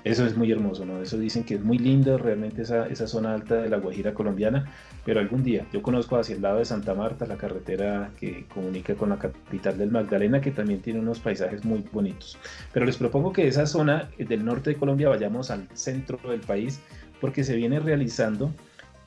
eso 0.06 0.24
es 0.24 0.36
muy 0.36 0.52
hermoso, 0.52 0.84
¿no? 0.84 1.02
Eso 1.02 1.18
dicen 1.18 1.42
que 1.42 1.56
es 1.56 1.64
muy 1.64 1.78
lindo 1.78 2.16
realmente 2.16 2.62
esa, 2.62 2.86
esa 2.86 3.08
zona 3.08 3.34
alta 3.34 3.56
de 3.56 3.68
la 3.68 3.78
Guajira 3.78 4.14
colombiana, 4.14 4.72
pero 5.04 5.18
algún 5.18 5.42
día, 5.42 5.66
yo 5.72 5.82
conozco 5.82 6.16
hacia 6.16 6.36
el 6.36 6.42
lado 6.42 6.58
de 6.58 6.64
Santa 6.64 6.94
Marta, 6.94 7.26
la 7.26 7.36
carretera 7.36 8.12
que 8.16 8.46
comunica 8.46 8.94
con 8.94 9.08
la 9.08 9.18
capital 9.18 9.76
del 9.76 9.90
Magdalena, 9.90 10.40
que 10.40 10.52
también 10.52 10.80
tiene 10.80 11.00
unos 11.00 11.18
paisajes 11.18 11.64
muy 11.64 11.84
bonitos. 11.90 12.38
Pero 12.72 12.86
les 12.86 12.96
propongo 12.98 13.32
que 13.32 13.42
de 13.42 13.48
esa 13.48 13.66
zona 13.66 14.08
del 14.16 14.44
norte 14.44 14.70
de 14.70 14.76
Colombia 14.76 15.08
vayamos 15.08 15.50
al 15.50 15.66
centro 15.74 16.20
del 16.30 16.40
país, 16.40 16.78
porque 17.20 17.42
se 17.42 17.56
viene 17.56 17.80
realizando 17.80 18.52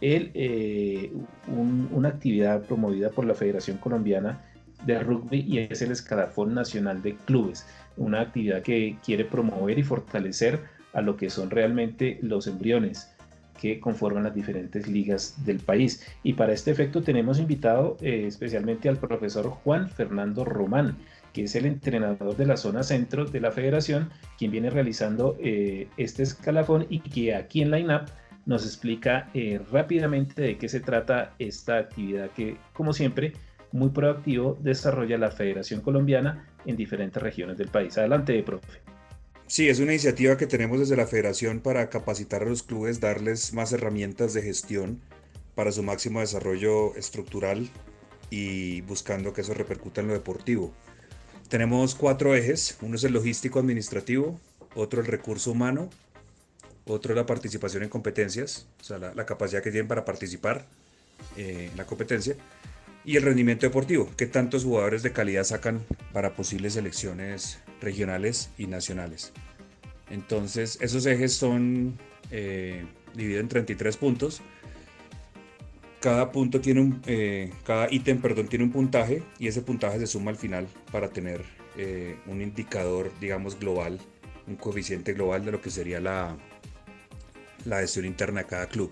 eh, 0.01 1.11
una 1.47 2.09
actividad 2.09 2.63
promovida 2.63 3.09
por 3.09 3.25
la 3.25 3.33
Federación 3.33 3.77
Colombiana 3.77 4.41
de 4.85 4.99
Rugby 4.99 5.41
y 5.41 5.59
es 5.59 5.81
el 5.81 5.91
Escalafón 5.91 6.53
Nacional 6.53 7.01
de 7.01 7.15
Clubes, 7.15 7.65
una 7.97 8.21
actividad 8.21 8.61
que 8.61 8.97
quiere 9.03 9.25
promover 9.25 9.77
y 9.77 9.83
fortalecer 9.83 10.59
a 10.93 11.01
lo 11.01 11.17
que 11.17 11.29
son 11.29 11.49
realmente 11.49 12.17
los 12.21 12.47
embriones 12.47 13.11
que 13.59 13.79
conforman 13.79 14.23
las 14.23 14.33
diferentes 14.33 14.87
ligas 14.87 15.43
del 15.45 15.59
país. 15.59 16.05
Y 16.23 16.33
para 16.33 16.53
este 16.53 16.71
efecto 16.71 17.01
tenemos 17.01 17.39
invitado 17.39 17.97
eh, 18.01 18.23
especialmente 18.25 18.87
al 18.87 18.97
profesor 18.97 19.49
Juan 19.49 19.89
Fernando 19.89 20.45
Román, 20.45 20.97
que 21.33 21.43
es 21.43 21.55
el 21.55 21.65
entrenador 21.65 22.37
de 22.37 22.45
la 22.45 22.57
zona 22.57 22.83
centro 22.83 23.25
de 23.25 23.41
la 23.41 23.51
federación, 23.51 24.09
quien 24.37 24.51
viene 24.51 24.69
realizando 24.69 25.35
eh, 25.39 25.87
este 25.97 26.23
escalafón 26.23 26.87
y 26.89 26.99
que 26.99 27.35
aquí 27.35 27.61
en 27.61 27.71
Line 27.71 27.95
Up 27.95 28.05
nos 28.45 28.65
explica 28.65 29.29
eh, 29.33 29.59
rápidamente 29.71 30.41
de 30.41 30.57
qué 30.57 30.69
se 30.69 30.79
trata 30.79 31.35
esta 31.39 31.77
actividad 31.77 32.31
que, 32.31 32.57
como 32.73 32.93
siempre, 32.93 33.33
muy 33.71 33.89
proactivo 33.89 34.57
desarrolla 34.61 35.17
la 35.17 35.31
Federación 35.31 35.81
Colombiana 35.81 36.47
en 36.65 36.75
diferentes 36.75 37.21
regiones 37.21 37.57
del 37.57 37.69
país. 37.69 37.97
Adelante, 37.97 38.41
profe. 38.43 38.79
Sí, 39.47 39.67
es 39.67 39.79
una 39.79 39.93
iniciativa 39.93 40.37
que 40.37 40.47
tenemos 40.47 40.79
desde 40.79 40.95
la 40.95 41.07
Federación 41.07 41.59
para 41.59 41.89
capacitar 41.89 42.43
a 42.43 42.45
los 42.45 42.63
clubes, 42.63 42.99
darles 42.99 43.53
más 43.53 43.73
herramientas 43.73 44.33
de 44.33 44.43
gestión 44.43 45.01
para 45.55 45.71
su 45.71 45.81
máximo 45.81 46.19
desarrollo 46.19 46.95
estructural 46.95 47.67
y 48.29 48.81
buscando 48.81 49.33
que 49.33 49.41
eso 49.41 49.53
repercuta 49.53 50.01
en 50.01 50.07
lo 50.07 50.13
deportivo. 50.13 50.71
Tenemos 51.49 51.95
cuatro 51.95 52.35
ejes, 52.35 52.77
uno 52.81 52.95
es 52.95 53.03
el 53.03 53.13
logístico 53.13 53.59
administrativo, 53.59 54.39
otro 54.75 55.01
el 55.01 55.07
recurso 55.07 55.51
humano, 55.51 55.89
otro 56.93 57.13
la 57.15 57.25
participación 57.25 57.83
en 57.83 57.89
competencias, 57.89 58.67
o 58.81 58.83
sea, 58.83 58.97
la, 58.97 59.25
capacidad 59.25 59.61
que 59.61 59.71
tienen 59.71 59.87
para 59.87 60.05
participar 60.05 60.65
eh, 61.37 61.69
en 61.71 61.77
la 61.77 61.85
competencia. 61.85 62.35
y 63.05 63.15
el 63.15 63.23
rendimiento 63.23 63.65
deportivo, 63.65 64.09
qué 64.17 64.25
tantos 64.27 64.63
jugadores 64.63 65.03
de 65.03 65.11
calidad 65.13 65.43
sacan 65.43 65.81
para 66.13 66.35
posibles 66.35 66.73
selecciones 66.73 67.59
regionales 67.81 68.49
y 68.57 68.67
nacionales. 68.67 69.31
Entonces, 70.09 70.77
esos 70.81 71.05
ejes 71.05 71.33
son 71.33 71.97
eh, 72.31 72.85
divididos 73.13 73.43
en 73.43 73.49
33 73.49 73.97
puntos. 73.97 74.41
Cada 75.99 76.31
punto 76.31 76.61
tiene 76.61 76.81
un, 76.81 77.01
eh, 77.07 77.51
cada 77.65 77.91
ítem, 77.91 78.21
perdón, 78.21 78.47
tiene 78.47 78.65
un 78.65 78.71
puntaje 78.71 79.23
y 79.37 79.47
ese 79.47 79.61
puntaje 79.61 79.99
se 79.99 80.07
suma 80.07 80.31
al 80.31 80.37
final 80.37 80.67
para 80.91 81.09
tener 81.09 81.43
eh, 81.77 82.17
un 82.25 82.41
indicador, 82.41 83.11
digamos, 83.19 83.59
global, 83.59 83.99
un 84.47 84.55
coeficiente 84.55 85.13
global 85.13 85.43
de 85.43 85.51
lo 85.51 85.61
que 85.61 85.69
sería 85.69 85.99
la, 85.99 86.37
la 87.69 87.77
adhesión 87.77 88.05
interna 88.05 88.41
de 88.41 88.47
cada 88.47 88.67
club. 88.67 88.91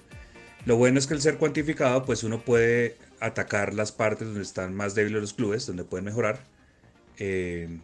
Lo 0.65 0.75
bueno 0.75 0.99
es 0.99 1.07
que 1.07 1.13
al 1.13 1.21
ser 1.21 1.37
cuantificado, 1.37 2.05
pues 2.05 2.23
uno 2.23 2.41
puede 2.43 2.97
atacar 3.19 3.73
las 3.73 3.91
partes 3.91 4.27
donde 4.27 4.43
están 4.43 4.75
más 4.75 4.95
débiles 4.95 5.21
los 5.21 5.33
clubes, 5.33 5.65
donde 5.65 5.83
pueden 5.83 6.05
mejorar. 6.05 6.39
Eh, 7.19 7.79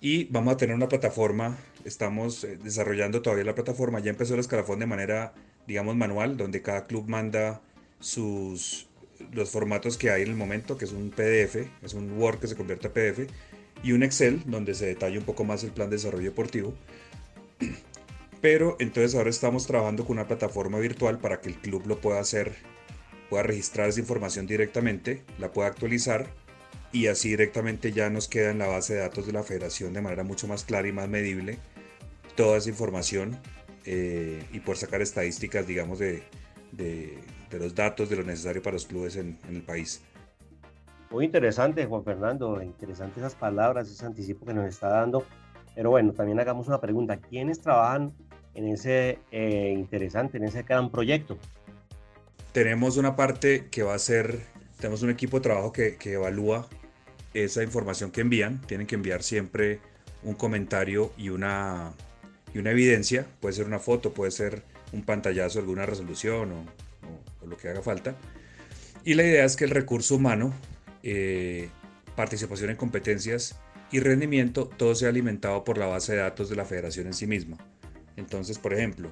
y 0.00 0.24
vamos 0.24 0.54
a 0.54 0.56
tener 0.56 0.74
una 0.74 0.88
plataforma, 0.88 1.56
estamos 1.84 2.44
eh, 2.44 2.58
desarrollando 2.62 3.22
todavía 3.22 3.44
la 3.44 3.54
plataforma, 3.54 4.00
ya 4.00 4.10
empezó 4.10 4.34
el 4.34 4.40
escalafón 4.40 4.78
de 4.80 4.86
manera, 4.86 5.32
digamos, 5.66 5.96
manual, 5.96 6.36
donde 6.36 6.60
cada 6.62 6.86
club 6.86 7.08
manda 7.08 7.62
sus, 8.00 8.86
los 9.32 9.50
formatos 9.50 9.96
que 9.96 10.10
hay 10.10 10.22
en 10.22 10.28
el 10.28 10.36
momento, 10.36 10.76
que 10.76 10.84
es 10.84 10.92
un 10.92 11.10
PDF, 11.10 11.56
es 11.82 11.94
un 11.94 12.18
Word 12.18 12.38
que 12.38 12.48
se 12.48 12.56
convierte 12.56 12.88
a 12.88 12.92
PDF, 12.92 13.30
y 13.82 13.92
un 13.92 14.02
Excel, 14.02 14.42
donde 14.46 14.74
se 14.74 14.86
detalla 14.86 15.18
un 15.18 15.24
poco 15.24 15.44
más 15.44 15.62
el 15.64 15.70
plan 15.70 15.90
de 15.90 15.96
desarrollo 15.96 16.24
deportivo. 16.30 16.74
Pero 18.44 18.76
entonces 18.78 19.14
ahora 19.14 19.30
estamos 19.30 19.66
trabajando 19.66 20.04
con 20.04 20.18
una 20.18 20.28
plataforma 20.28 20.78
virtual 20.78 21.16
para 21.18 21.40
que 21.40 21.48
el 21.48 21.54
club 21.54 21.86
lo 21.86 21.98
pueda 21.98 22.20
hacer 22.20 22.52
pueda 23.30 23.42
registrar 23.42 23.88
esa 23.88 24.00
información 24.00 24.46
directamente, 24.46 25.24
la 25.38 25.50
pueda 25.50 25.68
actualizar 25.68 26.26
y 26.92 27.06
así 27.06 27.30
directamente 27.30 27.90
ya 27.90 28.10
nos 28.10 28.28
queda 28.28 28.50
en 28.50 28.58
la 28.58 28.66
base 28.66 28.96
de 28.96 29.00
datos 29.00 29.26
de 29.26 29.32
la 29.32 29.42
federación 29.44 29.94
de 29.94 30.02
manera 30.02 30.24
mucho 30.24 30.46
más 30.46 30.62
clara 30.62 30.86
y 30.86 30.92
más 30.92 31.08
medible 31.08 31.56
toda 32.36 32.58
esa 32.58 32.68
información 32.68 33.38
eh, 33.86 34.44
y 34.52 34.60
por 34.60 34.76
sacar 34.76 35.00
estadísticas, 35.00 35.66
digamos, 35.66 35.98
de, 35.98 36.22
de, 36.72 37.18
los 37.52 37.74
datos 37.74 38.10
de 38.10 38.16
lo 38.16 38.24
necesario 38.24 38.62
para 38.62 38.74
los 38.74 38.84
clubes 38.84 39.16
en, 39.16 39.38
en, 39.48 39.56
el 39.56 39.62
país. 39.62 40.02
Muy 41.10 41.24
interesante, 41.24 41.86
Juan 41.86 42.04
Fernando, 42.04 42.60
interesantes 42.60 43.16
esas 43.16 43.36
palabras, 43.36 43.90
ese 43.90 44.04
anticipo 44.04 44.44
que 44.44 44.52
nos 44.52 44.66
está 44.66 44.88
dando. 44.88 45.24
Pero 45.74 45.88
bueno, 45.88 46.12
también 46.12 46.38
hagamos 46.38 46.68
una 46.68 46.78
pregunta. 46.78 47.16
¿Quiénes 47.16 47.60
trabajan 47.60 48.12
en 48.54 48.68
ese 48.68 49.18
eh, 49.30 49.74
interesante, 49.76 50.38
en 50.38 50.44
ese 50.44 50.62
gran 50.62 50.90
proyecto? 50.90 51.38
tenemos 52.54 52.96
una 52.98 53.16
parte 53.16 53.66
que 53.68 53.82
va 53.82 53.94
a 53.94 53.98
ser, 53.98 54.38
tenemos 54.78 55.02
un 55.02 55.10
equipo 55.10 55.38
de 55.38 55.42
trabajo 55.42 55.72
que, 55.72 55.98
evalúa 56.04 56.68
esa 57.34 57.64
información 57.64 58.12
que 58.12 58.20
envían. 58.20 58.60
Tienen 58.60 58.86
que 58.86 58.94
enviar 58.94 59.24
siempre 59.24 59.80
un 60.22 60.34
comentario 60.34 61.12
y 61.18 61.30
una, 61.30 61.92
y 62.54 62.58
una 62.58 62.70
evidencia. 62.70 63.26
Puede 63.40 63.54
ser 63.54 63.66
una 63.66 63.80
foto, 63.80 64.14
puede 64.14 64.30
ser 64.30 64.62
un 64.92 65.02
pantallazo, 65.02 65.58
alguna 65.58 65.84
resolución 65.84 66.52
o, 66.52 67.46
lo 67.46 67.56
que 67.56 67.68
haga 67.68 67.82
falta. 67.82 68.14
Y 69.04 69.14
la 69.14 69.24
idea 69.24 69.44
es 69.44 69.56
que 69.56 69.64
el 69.64 69.70
recurso 69.70 70.14
humano, 70.14 70.54
eh, 71.02 71.70
participación 72.14 72.70
en 72.70 72.76
competencias 72.76 73.58
y 73.90 73.98
rendimiento, 73.98 74.70
todo 74.76 74.94
sea 74.94 75.08
alimentado 75.08 75.64
por 75.64 75.76
la 75.76 75.86
base 75.86 76.12
de 76.12 76.18
datos 76.18 76.50
de 76.50 76.54
la 76.54 76.64
federación 76.64 77.08
en 77.08 77.14
sí 77.14 77.26
misma. 77.26 77.58
Entonces, 78.16 78.58
por 78.58 78.74
ejemplo, 78.74 79.10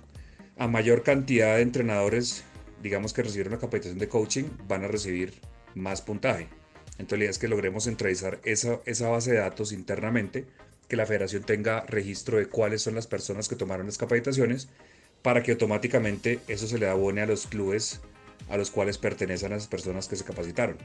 a 0.59 0.69
mayor 0.69 1.03
cantidad 1.03 1.57
de 1.57 1.63
entrenadores 1.63 2.45
digamos 2.83 3.13
que 3.13 3.23
recibieron 3.23 3.53
una 3.53 3.61
capacitación 3.61 3.99
de 3.99 4.09
coaching, 4.09 4.45
van 4.67 4.85
a 4.85 4.89
recibir 4.89 5.41
más 5.75 6.03
puntaje. 6.03 6.49
Entonces 6.99 7.19
la 7.19 7.25
idea 7.25 7.31
es 7.31 7.39
que 7.39 7.49
logremos 7.49 7.85
centralizar 7.85 8.41
esa, 8.45 8.81
esa 8.85 9.09
base 9.09 9.33
de 9.33 9.39
datos 9.39 9.73
internamente, 9.73 10.47
que 10.89 10.97
la 10.97 11.07
federación 11.07 11.45
tenga 11.45 11.87
registro 11.87 12.39
de 12.39 12.47
cuáles 12.47 12.83
son 12.83 12.95
las 12.95 13.07
personas 13.07 13.49
que 13.49 13.57
tomaron 13.57 13.87
las 13.87 13.99
capacitaciones, 13.99 14.69
para 15.23 15.43
que 15.43 15.53
automáticamente 15.53 16.41
eso 16.49 16.67
se 16.67 16.79
le 16.79 16.89
abone 16.89 17.23
a 17.23 17.27
los 17.27 17.47
clubes 17.47 18.01
a 18.49 18.57
los 18.57 18.73
cuales 18.73 18.99
pertenecen 18.99 19.51
las 19.51 19.69
personas 19.69 20.09
que 20.09 20.17
se 20.17 20.25
capacitaron. 20.25 20.77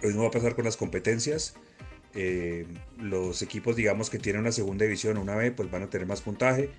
Lo 0.00 0.08
mismo 0.08 0.22
va 0.22 0.28
a 0.28 0.32
pasar 0.32 0.54
con 0.54 0.64
las 0.64 0.76
competencias. 0.76 1.54
Eh, 2.14 2.64
los 2.98 3.42
equipos, 3.42 3.74
digamos, 3.74 4.08
que 4.08 4.20
tienen 4.20 4.42
una 4.42 4.52
segunda 4.52 4.84
división 4.84 5.18
una 5.18 5.34
B, 5.34 5.50
pues 5.50 5.68
van 5.70 5.82
a 5.82 5.90
tener 5.90 6.06
más 6.06 6.22
puntaje 6.22 6.70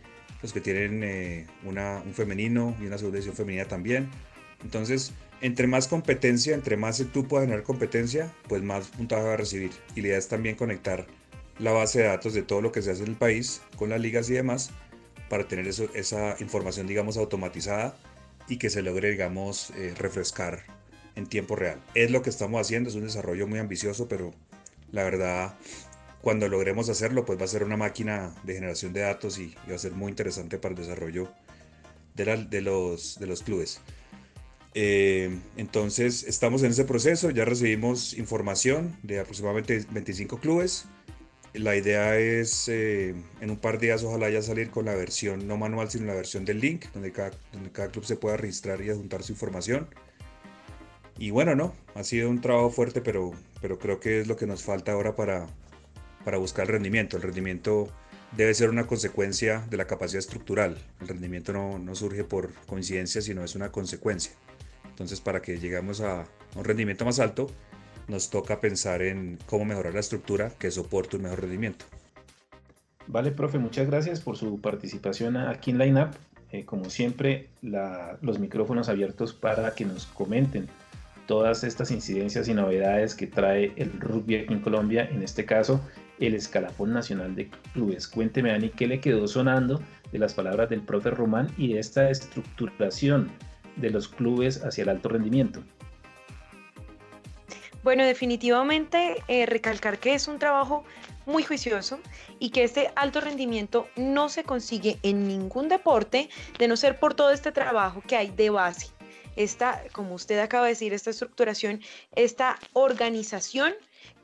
los 0.42 0.54
que 0.54 0.62
tienen 0.62 1.04
eh, 1.04 1.48
una, 1.64 2.02
un 2.06 2.14
femenino 2.14 2.76
y 2.82 2.86
una 2.86 2.98
segunda 2.98 3.18
edición 3.18 3.36
femenina 3.36 3.66
también. 3.66 4.10
Entonces, 4.64 5.14
entre 5.42 5.68
más 5.68 5.88
competencia, 5.88 6.56
entre 6.56 6.78
más 6.78 7.04
tú 7.14 7.28
puedas 7.28 7.46
generar 7.46 7.64
competencia, 7.64 8.32
pues 8.48 8.64
más 8.64 8.88
puntaje 8.88 9.24
va 9.24 9.34
a 9.34 9.38
recibir. 9.38 9.72
Y 9.96 10.02
la 10.02 10.08
idea 10.08 10.18
es 10.18 10.28
también 10.28 10.56
conectar 10.56 11.06
la 11.60 11.72
base 11.72 12.00
de 12.00 12.06
datos 12.06 12.34
de 12.34 12.42
todo 12.42 12.62
lo 12.62 12.72
que 12.72 12.82
se 12.82 12.92
hace 12.92 13.04
en 13.04 13.10
el 13.10 13.16
país 13.16 13.62
con 13.78 13.90
las 13.90 14.00
ligas 14.02 14.30
y 14.30 14.34
demás 14.34 14.72
para 15.30 15.48
tener 15.48 15.68
eso, 15.68 15.88
esa 15.94 16.36
información, 16.40 16.88
digamos, 16.88 17.18
automatizada 17.18 17.98
y 18.48 18.58
que 18.58 18.70
se 18.70 18.82
logre, 18.82 19.12
digamos, 19.12 19.72
eh, 19.72 19.94
refrescar 19.98 20.64
en 21.16 21.28
tiempo 21.28 21.56
real. 21.56 21.82
Es 21.96 22.12
lo 22.12 22.22
que 22.22 22.30
estamos 22.30 22.62
haciendo, 22.62 22.90
es 22.90 22.96
un 22.96 23.04
desarrollo 23.04 23.48
muy 23.48 23.60
ambicioso, 23.60 24.08
pero 24.08 24.34
la 24.92 25.04
verdad 25.04 25.56
cuando 26.26 26.50
logremos 26.50 26.90
hacerlo, 26.90 27.24
pues 27.24 27.40
va 27.40 27.46
a 27.46 27.48
ser 27.48 27.64
una 27.64 27.78
máquina 27.78 28.34
de 28.42 28.56
generación 28.56 28.94
de 28.94 29.02
datos 29.02 29.38
y, 29.38 29.54
va 29.70 29.76
a 29.76 29.78
ser 29.78 29.92
muy 29.92 30.10
interesante 30.10 30.58
para 30.58 30.74
el 30.74 30.82
desarrollo 30.82 31.32
de, 32.16 32.62
los, 32.64 33.20
de 33.20 33.28
los 33.28 33.44
clubes. 33.44 33.80
Eh, 34.74 35.38
entonces, 35.56 36.24
estamos 36.24 36.64
en 36.64 36.72
ese 36.72 36.84
proceso, 36.84 37.30
ya 37.30 37.46
recibimos 37.46 38.18
información 38.18 38.98
de 39.04 39.20
aproximadamente 39.20 39.86
25 39.92 40.40
clubes. 40.40 40.86
La 41.54 41.76
idea 41.76 42.18
es 42.18 42.70
eh, 42.70 43.14
en 43.40 43.52
un 43.52 43.58
par 43.58 43.78
de 43.78 43.86
días 43.86 44.04
ojalá 44.04 44.28
ya 44.32 44.42
salir 44.42 44.72
con 44.72 44.86
la 44.86 44.96
versión 44.96 45.48
no 45.48 45.58
manual, 45.58 45.92
sino 45.92 46.08
la 46.08 46.16
versión 46.16 46.44
del 46.44 46.60
link, 46.60 46.86
donde 46.96 47.12
cada, 47.12 47.34
donde 47.54 47.72
cada 47.72 47.90
club 47.90 48.04
se 48.04 48.16
pueda 48.16 48.36
registrar 48.36 48.82
y 48.82 48.90
adjuntar 48.90 49.22
su 49.22 49.34
información. 49.34 49.88
Y 51.20 51.30
bueno, 51.30 51.56
no, 51.56 51.76
ha 51.94 52.04
sido 52.04 52.32
un 52.32 52.42
trabajo 52.42 52.72
fuerte, 52.72 53.00
pero, 53.02 53.32
pero 53.62 53.78
creo 53.78 54.00
que 54.00 54.22
es 54.22 54.28
lo 54.28 54.36
que 54.36 54.48
nos 54.48 54.64
falta 54.64 54.92
ahora 54.92 55.16
para, 55.16 55.48
para 56.26 56.38
buscar 56.38 56.66
el 56.66 56.74
rendimiento. 56.74 57.16
El 57.16 57.24
rendimiento 57.24 57.88
debe 58.36 58.54
ser 58.54 58.70
una 58.70 58.88
consecuencia 58.88 59.64
de 59.70 59.78
la 59.78 59.86
capacidad 59.86 60.20
estructural. 60.20 60.78
El 61.00 61.08
rendimiento 61.08 61.54
no, 61.54 61.80
no 61.80 61.96
surge 61.96 62.24
por 62.24 62.52
coincidencia, 62.66 63.22
sino 63.22 63.44
es 63.44 63.56
una 63.56 63.72
consecuencia. 63.72 64.34
Entonces, 64.90 65.22
para 65.22 65.42
que 65.42 65.60
lleguemos 65.60 66.02
a 66.02 66.26
un 66.56 66.64
rendimiento 66.64 67.06
más 67.06 67.20
alto, 67.20 67.48
nos 68.08 68.30
toca 68.30 68.60
pensar 68.60 69.02
en 69.02 69.38
cómo 69.46 69.66
mejorar 69.66 69.94
la 69.94 70.00
estructura 70.00 70.52
que 70.60 70.72
soporte 70.72 71.18
un 71.18 71.24
mejor 71.24 71.42
rendimiento. 71.42 71.86
Vale, 73.08 73.32
profe, 73.32 73.60
muchas 73.60 73.88
gracias 73.88 74.20
por 74.20 74.36
su 74.36 74.60
participación 74.60 75.38
aquí 75.38 75.72
en 75.72 75.78
Line 75.78 76.04
Up. 76.04 76.10
Eh, 76.52 76.66
como 76.66 76.90
siempre, 76.90 77.50
los 77.62 78.40
micrófonos 78.40 78.90
abiertos 78.90 79.34
para 79.34 79.76
que 79.76 79.86
nos 79.86 80.08
comenten 80.08 80.68
todas 81.28 81.64
estas 81.64 81.92
incidencias 81.92 82.48
y 82.48 82.54
novedades 82.54 83.16
que 83.16 83.28
trae 83.28 83.74
el 83.76 84.00
rugby 84.00 84.38
aquí 84.38 84.54
en 84.54 84.62
Colombia, 84.62 85.08
en 85.12 85.24
este 85.24 85.46
caso 85.46 85.82
el 86.20 86.36
escalafón 86.36 86.94
nacional 86.94 87.36
de 87.36 87.50
clubes. 87.74 88.08
Cuénteme, 88.08 88.52
Ani, 88.52 88.70
¿qué 88.70 88.88
le 88.88 89.00
quedó 89.00 89.28
sonando 89.28 89.82
de 90.12 90.20
las 90.20 90.34
palabras 90.34 90.70
del 90.70 90.82
profe 90.82 91.10
Román 91.10 91.52
y 91.58 91.74
de 91.74 91.80
esta 91.80 92.10
estructuración 92.10 93.32
de 93.76 93.90
los 93.90 94.08
clubes 94.08 94.64
hacia 94.64 94.84
el 94.84 94.90
alto 94.90 95.10
rendimiento? 95.10 95.62
Bueno, 97.84 98.04
definitivamente 98.04 99.24
eh, 99.28 99.46
recalcar 99.46 100.00
que 100.00 100.16
es 100.16 100.28
un 100.28 100.40
trabajo 100.40 100.84
muy 101.26 101.44
juicioso 101.44 102.00
y 102.40 102.50
que 102.50 102.64
este 102.64 102.92
alto 102.96 103.22
rendimiento 103.22 103.88
no 103.96 104.30
se 104.30 104.44
consigue 104.44 104.98
en 105.04 105.28
ningún 105.28 105.70
deporte 105.70 106.30
de 106.58 106.68
no 106.68 106.78
ser 106.78 107.00
por 107.00 107.14
todo 107.14 107.32
este 107.32 107.52
trabajo 107.52 108.02
que 108.08 108.16
hay 108.16 108.32
de 108.32 108.50
base. 108.50 108.88
Esta, 109.36 109.84
como 109.92 110.16
usted 110.16 110.40
acaba 110.40 110.64
de 110.66 110.72
decir, 110.72 110.94
esta 110.94 111.10
estructuración, 111.10 111.82
esta 112.16 112.58
organización 112.74 113.74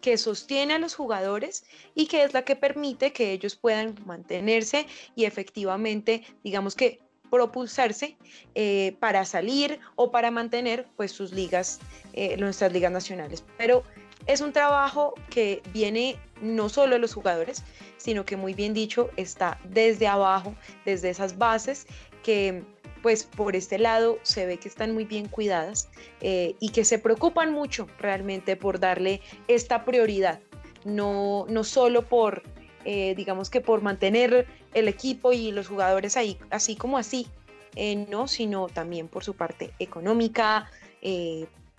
que 0.01 0.17
sostiene 0.17 0.73
a 0.75 0.79
los 0.79 0.95
jugadores 0.95 1.63
y 1.95 2.07
que 2.07 2.23
es 2.23 2.33
la 2.33 2.43
que 2.43 2.55
permite 2.55 3.13
que 3.13 3.31
ellos 3.31 3.55
puedan 3.55 3.95
mantenerse 4.05 4.87
y 5.15 5.25
efectivamente, 5.25 6.23
digamos 6.43 6.75
que 6.75 6.99
propulsarse 7.29 8.17
eh, 8.55 8.95
para 8.99 9.25
salir 9.25 9.79
o 9.95 10.11
para 10.11 10.31
mantener 10.31 10.87
pues 10.97 11.11
sus 11.11 11.31
ligas, 11.31 11.79
eh, 12.13 12.35
nuestras 12.37 12.73
ligas 12.73 12.91
nacionales. 12.91 13.43
Pero 13.57 13.83
es 14.27 14.41
un 14.41 14.51
trabajo 14.53 15.15
que 15.29 15.63
viene 15.73 16.19
no 16.41 16.69
solo 16.69 16.93
de 16.93 16.99
los 16.99 17.13
jugadores, 17.13 17.63
sino 17.97 18.25
que 18.25 18.35
muy 18.35 18.53
bien 18.53 18.73
dicho 18.73 19.09
está 19.15 19.59
desde 19.63 20.07
abajo, 20.07 20.55
desde 20.85 21.09
esas 21.09 21.37
bases 21.37 21.87
que 22.21 22.63
pues 23.01 23.23
por 23.23 23.55
este 23.55 23.79
lado 23.79 24.19
se 24.23 24.45
ve 24.45 24.57
que 24.57 24.67
están 24.67 24.93
muy 24.93 25.05
bien 25.05 25.27
cuidadas 25.27 25.89
eh, 26.21 26.55
y 26.59 26.69
que 26.69 26.85
se 26.85 26.99
preocupan 26.99 27.51
mucho 27.51 27.87
realmente 27.99 28.55
por 28.55 28.79
darle 28.79 29.21
esta 29.47 29.85
prioridad, 29.85 30.39
no, 30.85 31.45
no 31.49 31.63
solo 31.63 32.03
por, 32.03 32.43
eh, 32.85 33.15
digamos 33.15 33.49
que 33.49 33.61
por 33.61 33.81
mantener 33.81 34.47
el 34.73 34.87
equipo 34.87 35.33
y 35.33 35.51
los 35.51 35.67
jugadores 35.67 36.17
ahí, 36.17 36.37
así 36.49 36.75
como 36.75 36.97
así, 36.97 37.27
eh, 37.75 37.95
no, 38.09 38.27
sino 38.27 38.67
también 38.67 39.07
por 39.07 39.23
su 39.23 39.33
parte 39.33 39.71
económica, 39.79 40.69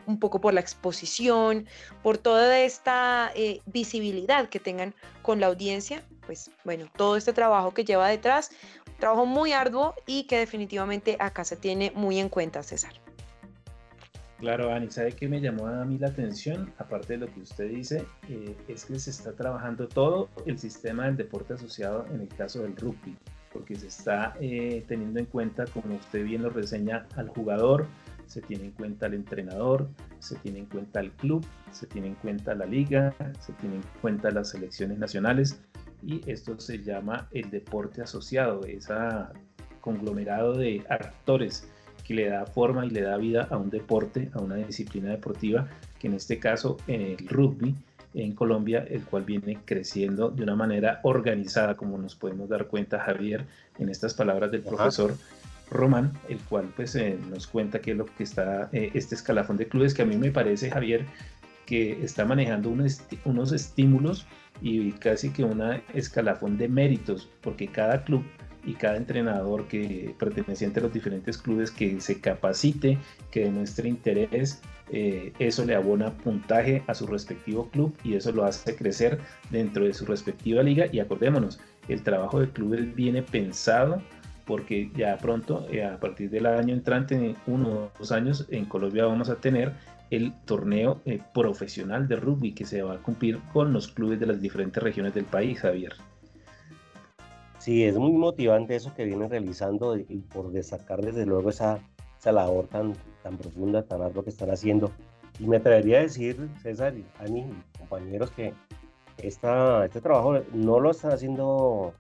un 0.05 0.19
poco 0.19 0.41
por 0.41 0.53
la 0.53 0.61
exposición, 0.61 1.69
por 2.03 2.19
toda 2.19 2.59
esta 2.59 3.33
visibilidad 3.67 4.49
que 4.49 4.59
tengan 4.59 4.95
con 5.23 5.39
la 5.39 5.47
audiencia, 5.47 6.03
pues 6.27 6.51
bueno, 6.65 6.87
todo 6.97 7.17
este 7.17 7.33
trabajo 7.33 7.73
que 7.73 7.85
lleva 7.85 8.09
detrás, 8.09 8.51
trabajo 9.03 9.27
muy 9.27 9.53
arduo 9.53 9.97
y 10.07 10.29
que 10.29 10.39
definitivamente 10.39 11.17
acá 11.19 11.43
se 11.43 11.57
tiene 11.57 11.91
muy 11.97 12.21
en 12.21 12.29
cuenta, 12.29 12.63
César. 12.63 12.93
Claro, 14.39 14.73
Ani, 14.73 14.93
¿sabe 14.93 15.11
qué 15.11 15.29
me 15.29 15.41
llamó 15.41 15.67
a 15.67 15.85
mí 15.85 15.99
la 15.99 16.07
atención? 16.07 16.73
Aparte 16.79 17.15
de 17.15 17.19
lo 17.19 17.27
que 17.27 17.41
usted 17.41 17.69
dice, 17.69 18.05
eh, 18.29 18.57
es 18.69 18.85
que 18.85 18.97
se 19.01 19.11
está 19.11 19.33
trabajando 19.33 19.89
todo 19.89 20.29
el 20.47 20.57
sistema 20.57 21.07
del 21.07 21.17
deporte 21.17 21.55
asociado 21.55 22.07
en 22.15 22.21
el 22.21 22.29
caso 22.29 22.63
del 22.63 22.77
rugby, 22.77 23.17
porque 23.53 23.75
se 23.75 23.89
está 23.89 24.35
eh, 24.41 24.85
teniendo 24.87 25.19
en 25.19 25.27
cuenta, 25.27 25.65
como 25.67 25.97
usted 25.97 26.23
bien 26.23 26.45
lo 26.45 26.51
reseña, 26.51 27.09
al 27.17 27.29
jugador, 27.29 27.89
se 28.27 28.41
tiene 28.41 28.67
en 28.67 28.71
cuenta 28.71 29.07
al 29.07 29.15
entrenador, 29.15 29.89
se 30.21 30.37
tiene 30.37 30.61
en 30.61 30.67
cuenta 30.67 31.01
el 31.01 31.11
club, 31.11 31.45
se 31.73 31.89
tiene 31.89 32.07
en 32.07 32.15
cuenta 32.15 32.55
la 32.55 32.67
liga, 32.67 33.13
se 33.41 33.53
tiene 33.55 33.77
en 33.77 33.85
cuenta 34.01 34.31
las 34.31 34.51
selecciones 34.51 34.99
nacionales 34.99 35.61
y 36.05 36.21
esto 36.31 36.59
se 36.59 36.83
llama 36.83 37.29
el 37.31 37.51
deporte 37.51 38.03
asociado, 38.03 38.65
ese 38.65 38.95
conglomerado 39.81 40.55
de 40.55 40.85
actores 40.89 41.69
que 42.05 42.15
le 42.15 42.29
da 42.29 42.47
forma 42.47 42.85
y 42.85 42.91
le 42.91 43.03
da 43.03 43.17
vida 43.17 43.47
a 43.51 43.57
un 43.57 43.71
deporte, 43.71 44.31
a 44.35 44.41
una 44.41 44.57
disciplina 44.57 45.11
deportiva, 45.11 45.69
que 45.99 46.09
en 46.09 46.15
este 46.15 46.39
caso 46.39 46.77
el 46.87 47.17
rugby 47.29 47.75
en 48.15 48.35
Colombia, 48.35 48.85
el 48.91 49.03
cual 49.05 49.25
viene 49.25 49.59
creciendo 49.65 50.31
de 50.31 50.43
una 50.43 50.57
manera 50.57 51.01
organizada, 51.03 51.77
como 51.77 51.97
nos 51.99 52.15
podemos 52.15 52.49
dar 52.49 52.67
cuenta, 52.67 53.01
Javier, 53.01 53.47
en 53.79 53.89
estas 53.89 54.15
palabras 54.15 54.51
del 54.51 54.63
profesor 54.63 55.15
Román, 55.71 56.13
el 56.29 56.39
cual 56.41 56.71
pues 56.77 56.95
eh, 56.97 57.19
nos 57.31 57.47
cuenta 57.47 57.81
qué 57.81 57.93
es 57.93 57.97
lo 57.97 58.05
que 58.05 58.25
está 58.25 58.69
eh, 58.73 58.91
este 58.93 59.15
escalafón 59.15 59.57
de 59.57 59.67
clubes 59.67 59.95
que 59.95 60.03
a 60.03 60.05
mí 60.05 60.17
me 60.17 60.31
parece, 60.31 60.71
Javier, 60.71 61.07
que 61.65 62.05
está 62.05 62.27
manejando 62.27 62.69
unos 62.69 63.53
estímulos 63.53 64.27
y 64.63 64.93
casi 64.93 65.31
que 65.31 65.45
una 65.45 65.83
escalafón 65.93 66.57
de 66.57 66.69
méritos, 66.69 67.29
porque 67.41 67.67
cada 67.67 68.05
club 68.05 68.25
y 68.65 68.75
cada 68.75 68.97
entrenador 68.97 69.67
que 69.67 70.15
perteneciente 70.19 70.79
a 70.79 70.85
los 70.85 70.93
diferentes 70.93 71.37
clubes 71.37 71.71
que 71.71 72.01
se 72.01 72.21
capacite, 72.21 72.99
que 73.31 73.45
demuestre 73.45 73.89
interés, 73.89 74.63
eh, 74.91 75.33
eso 75.39 75.65
le 75.65 75.75
abona 75.75 76.13
puntaje 76.19 76.83
a 76.87 76.95
su 76.95 77.07
respectivo 77.07 77.69
club 77.71 77.97
y 78.05 78.15
eso 78.15 78.31
lo 78.31 78.45
hace 78.45 78.77
crecer 78.77 79.19
dentro 79.51 79.85
de 79.85 79.95
su 79.95 80.07
respectiva 80.07 80.63
liga. 80.63 80.87
Y 80.93 81.01
acordémonos, 81.01 81.61
el 81.89 82.03
trabajo 82.03 82.39
de 82.41 82.51
clubes 82.51 82.95
viene 82.95 83.23
pensado 83.23 84.01
porque 84.45 84.91
ya 84.95 85.17
pronto, 85.19 85.67
eh, 85.71 85.85
a 85.85 85.99
partir 85.99 86.31
del 86.31 86.47
año 86.47 86.75
entrante, 86.75 87.15
en 87.15 87.37
uno 87.47 87.69
o 87.69 87.91
dos 87.99 88.13
años, 88.13 88.47
en 88.51 88.65
Colombia 88.67 89.07
vamos 89.07 89.29
a 89.29 89.37
tener 89.37 89.73
el 90.13 90.35
torneo 90.45 91.01
eh, 91.07 91.21
profesional 91.33 92.07
de 92.07 92.17
rugby 92.17 92.53
que 92.53 92.67
se 92.67 92.83
va 92.83 92.95
a 92.95 93.03
cumplir 93.03 93.41
con 93.53 93.73
los 93.73 93.89
clubes 93.89 94.21
de 94.21 94.27
las 94.27 94.43
diferentes 94.43 94.83
regiones 94.83 95.15
del 95.15 95.25
país, 95.25 95.61
Javier. 95.61 95.95
Sí, 97.59 97.85
es 97.85 97.97
muy 97.97 98.13
motivante 98.13 98.77
eso 98.77 98.95
que 98.95 99.05
vienen 99.05 99.31
realizando 99.31 99.97
y 99.97 100.25
por 100.33 100.53
destacar 100.53 101.01
desde 101.01 101.25
luego 101.25 101.49
esa, 101.49 101.79
esa 102.19 102.31
labor 102.31 102.67
tan, 102.67 102.93
tan 103.23 103.39
profunda, 103.39 103.83
tan 103.85 104.03
ardua 104.03 104.23
que 104.23 104.31
están 104.31 104.51
haciendo. 104.51 104.91
Y 105.39 105.47
me 105.47 105.57
atrevería 105.57 105.99
a 105.99 106.03
decir, 106.03 106.37
César 106.61 106.95
y 106.95 107.07
Ani, 107.19 107.47
compañeros, 107.79 108.31
que 108.33 108.53
esta, 109.17 109.87
este 109.87 110.03
trabajo 110.03 110.41
no 110.53 110.79
lo 110.79 110.91
están 110.91 111.13
haciendo 111.13 111.95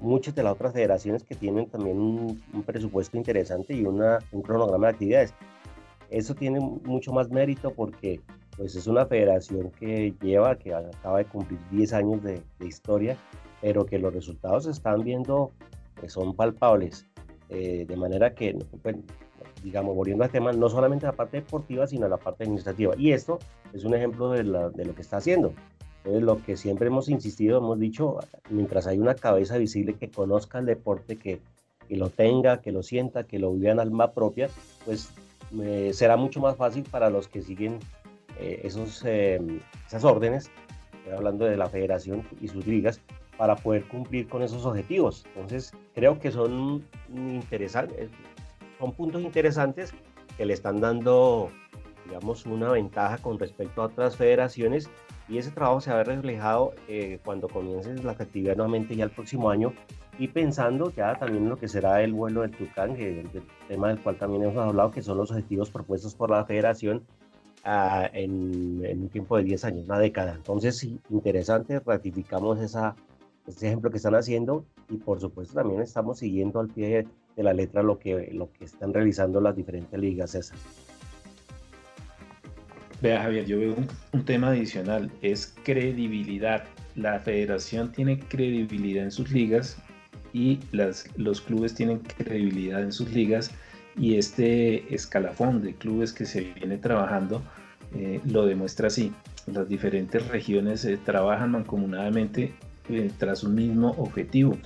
muchas 0.00 0.34
de 0.34 0.42
las 0.42 0.54
otras 0.54 0.72
federaciones 0.72 1.22
que 1.22 1.34
tienen 1.34 1.68
también 1.68 1.98
un, 1.98 2.62
presupuesto 2.64 3.16
interesante 3.16 3.74
y 3.74 3.84
una, 3.84 4.18
un 4.32 4.42
cronograma 4.42 4.88
de 4.88 4.92
actividades. 4.92 5.34
Eso 6.10 6.34
tiene 6.34 6.60
mucho 6.60 7.12
más 7.12 7.30
mérito 7.30 7.72
porque 7.72 8.20
pues 8.56 8.74
es 8.74 8.86
una 8.86 9.06
federación 9.06 9.70
que 9.70 10.14
lleva, 10.22 10.56
que 10.56 10.74
acaba 10.74 11.18
de 11.18 11.26
cumplir 11.26 11.60
10 11.70 11.92
años 11.92 12.22
de, 12.22 12.42
historia, 12.60 13.16
pero 13.60 13.84
que 13.84 13.98
los 13.98 14.14
resultados 14.14 14.64
se 14.64 14.70
están 14.70 15.04
viendo, 15.04 15.52
que 16.00 16.08
son 16.08 16.34
palpables. 16.34 17.06
Eh, 17.48 17.84
de 17.86 17.96
manera 17.96 18.34
que, 18.34 18.58
digamos, 19.62 19.94
volviendo 19.94 20.24
al 20.24 20.30
tema, 20.30 20.52
no 20.52 20.68
solamente 20.68 21.06
la 21.06 21.12
parte 21.12 21.38
deportiva, 21.38 21.86
sino 21.86 22.08
la 22.08 22.16
parte 22.16 22.44
administrativa. 22.44 22.94
Y 22.96 23.12
esto 23.12 23.38
es 23.72 23.84
un 23.84 23.94
ejemplo 23.94 24.30
de, 24.30 24.42
de 24.42 24.84
lo 24.84 24.94
que 24.94 25.02
está 25.02 25.18
haciendo. 25.18 25.52
Entonces, 25.98 26.22
lo 26.22 26.42
que 26.42 26.56
siempre 26.56 26.86
hemos 26.86 27.08
insistido, 27.08 27.58
hemos 27.58 27.78
dicho, 27.78 28.18
mientras 28.48 28.86
hay 28.86 28.98
una 28.98 29.14
cabeza 29.14 29.58
visible 29.58 29.94
que 29.94 30.10
conozca 30.10 30.60
el 30.60 30.66
deporte, 30.66 31.16
que, 31.16 31.40
que 31.88 31.96
lo 31.96 32.10
tenga, 32.10 32.60
que 32.60 32.72
lo 32.72 32.82
sienta, 32.82 33.24
que 33.24 33.38
lo 33.38 33.52
viva 33.52 33.72
en 33.72 33.80
alma 33.80 34.12
propia, 34.12 34.48
pues 34.84 35.10
eh, 35.62 35.90
será 35.92 36.16
mucho 36.16 36.40
más 36.40 36.56
fácil 36.56 36.84
para 36.84 37.10
los 37.10 37.28
que 37.28 37.42
siguen 37.42 37.78
eh, 38.38 38.60
esos, 38.64 39.02
eh, 39.04 39.40
esas 39.86 40.04
órdenes, 40.04 40.50
hablando 41.14 41.44
de 41.44 41.56
la 41.56 41.68
federación 41.68 42.26
y 42.40 42.48
sus 42.48 42.66
ligas, 42.66 43.00
para 43.36 43.54
poder 43.56 43.86
cumplir 43.88 44.28
con 44.28 44.42
esos 44.42 44.64
objetivos. 44.64 45.24
Entonces, 45.34 45.72
creo 45.94 46.18
que 46.18 46.30
son 46.30 46.84
interesantes, 47.14 48.10
son 48.78 48.92
puntos 48.92 49.22
interesantes 49.22 49.94
que 50.36 50.44
le 50.44 50.54
están 50.54 50.80
dando, 50.80 51.50
digamos, 52.06 52.46
una 52.46 52.72
ventaja 52.72 53.18
con 53.18 53.38
respecto 53.38 53.82
a 53.82 53.86
otras 53.86 54.16
federaciones 54.16 54.90
y 55.28 55.38
ese 55.38 55.50
trabajo 55.50 55.80
se 55.80 55.90
va 55.90 55.96
a 55.96 55.98
ver 56.04 56.08
reflejado 56.08 56.74
eh, 56.88 57.18
cuando 57.24 57.48
comiencen 57.48 58.04
las 58.04 58.20
actividades 58.20 58.56
nuevamente 58.56 58.94
ya 58.94 59.04
el 59.04 59.10
próximo 59.10 59.50
año 59.50 59.72
y 60.18 60.28
pensando 60.28 60.92
ya 60.92 61.18
también 61.18 61.44
en 61.44 61.50
lo 61.50 61.58
que 61.58 61.68
será 61.68 62.02
el 62.02 62.12
vuelo 62.12 62.42
del 62.42 62.52
Tucán, 62.52 62.96
que 62.96 63.20
el, 63.20 63.30
tema 63.68 63.88
del 63.88 64.00
cual 64.00 64.16
también 64.16 64.44
hemos 64.44 64.56
hablado, 64.56 64.90
que 64.90 65.02
son 65.02 65.18
los 65.18 65.30
objetivos 65.30 65.70
propuestos 65.70 66.14
por 66.14 66.30
la 66.30 66.44
federación 66.44 67.02
ah, 67.64 68.08
en, 68.12 69.00
un 69.02 69.08
tiempo 69.08 69.36
de 69.36 69.44
10 69.44 69.64
años, 69.64 69.84
una 69.84 69.98
década. 69.98 70.34
Entonces, 70.34 70.76
sí, 70.76 70.98
interesante, 71.10 71.80
ratificamos 71.80 72.60
esa, 72.60 72.96
ese 73.46 73.66
ejemplo 73.66 73.90
que 73.90 73.98
están 73.98 74.14
haciendo 74.14 74.64
y 74.88 74.96
por 74.96 75.20
supuesto 75.20 75.54
también 75.54 75.80
estamos 75.82 76.18
siguiendo 76.18 76.60
al 76.60 76.68
pie 76.68 77.06
de 77.36 77.42
la 77.42 77.52
letra 77.52 77.82
lo 77.82 77.98
que, 77.98 78.30
lo 78.32 78.50
que 78.52 78.64
están 78.64 78.94
realizando 78.94 79.40
las 79.40 79.54
diferentes 79.54 79.98
ligas 79.98 80.34
esas. 80.34 80.58
Vea 83.02 83.22
Javier, 83.22 83.44
yo 83.44 83.58
veo 83.58 83.76
un, 84.12 84.24
tema 84.24 84.48
adicional, 84.48 85.10
es 85.20 85.54
credibilidad. 85.64 86.64
La 86.94 87.20
federación 87.20 87.92
tiene 87.92 88.18
credibilidad 88.18 89.04
en 89.04 89.10
sus 89.10 89.30
ligas 89.30 89.76
y 90.36 90.60
las, 90.72 91.06
los 91.16 91.40
clubes 91.40 91.74
tienen 91.74 92.00
credibilidad 92.00 92.82
en 92.82 92.92
sus 92.92 93.10
ligas 93.10 93.50
y 93.96 94.16
este 94.16 94.94
escalafón 94.94 95.62
de 95.62 95.74
clubes 95.74 96.12
que 96.12 96.26
se 96.26 96.52
viene 96.52 96.76
trabajando 96.76 97.42
eh, 97.94 98.20
lo 98.26 98.44
demuestra 98.44 98.88
así. 98.88 99.12
Las 99.46 99.66
diferentes 99.68 100.28
regiones 100.28 100.84
eh, 100.84 100.98
trabajan 101.02 101.52
mancomunadamente 101.52 102.52
eh, 102.90 103.10
tras 103.16 103.44
un 103.44 103.54
mismo 103.54 103.92
objetivo. 103.96 104.58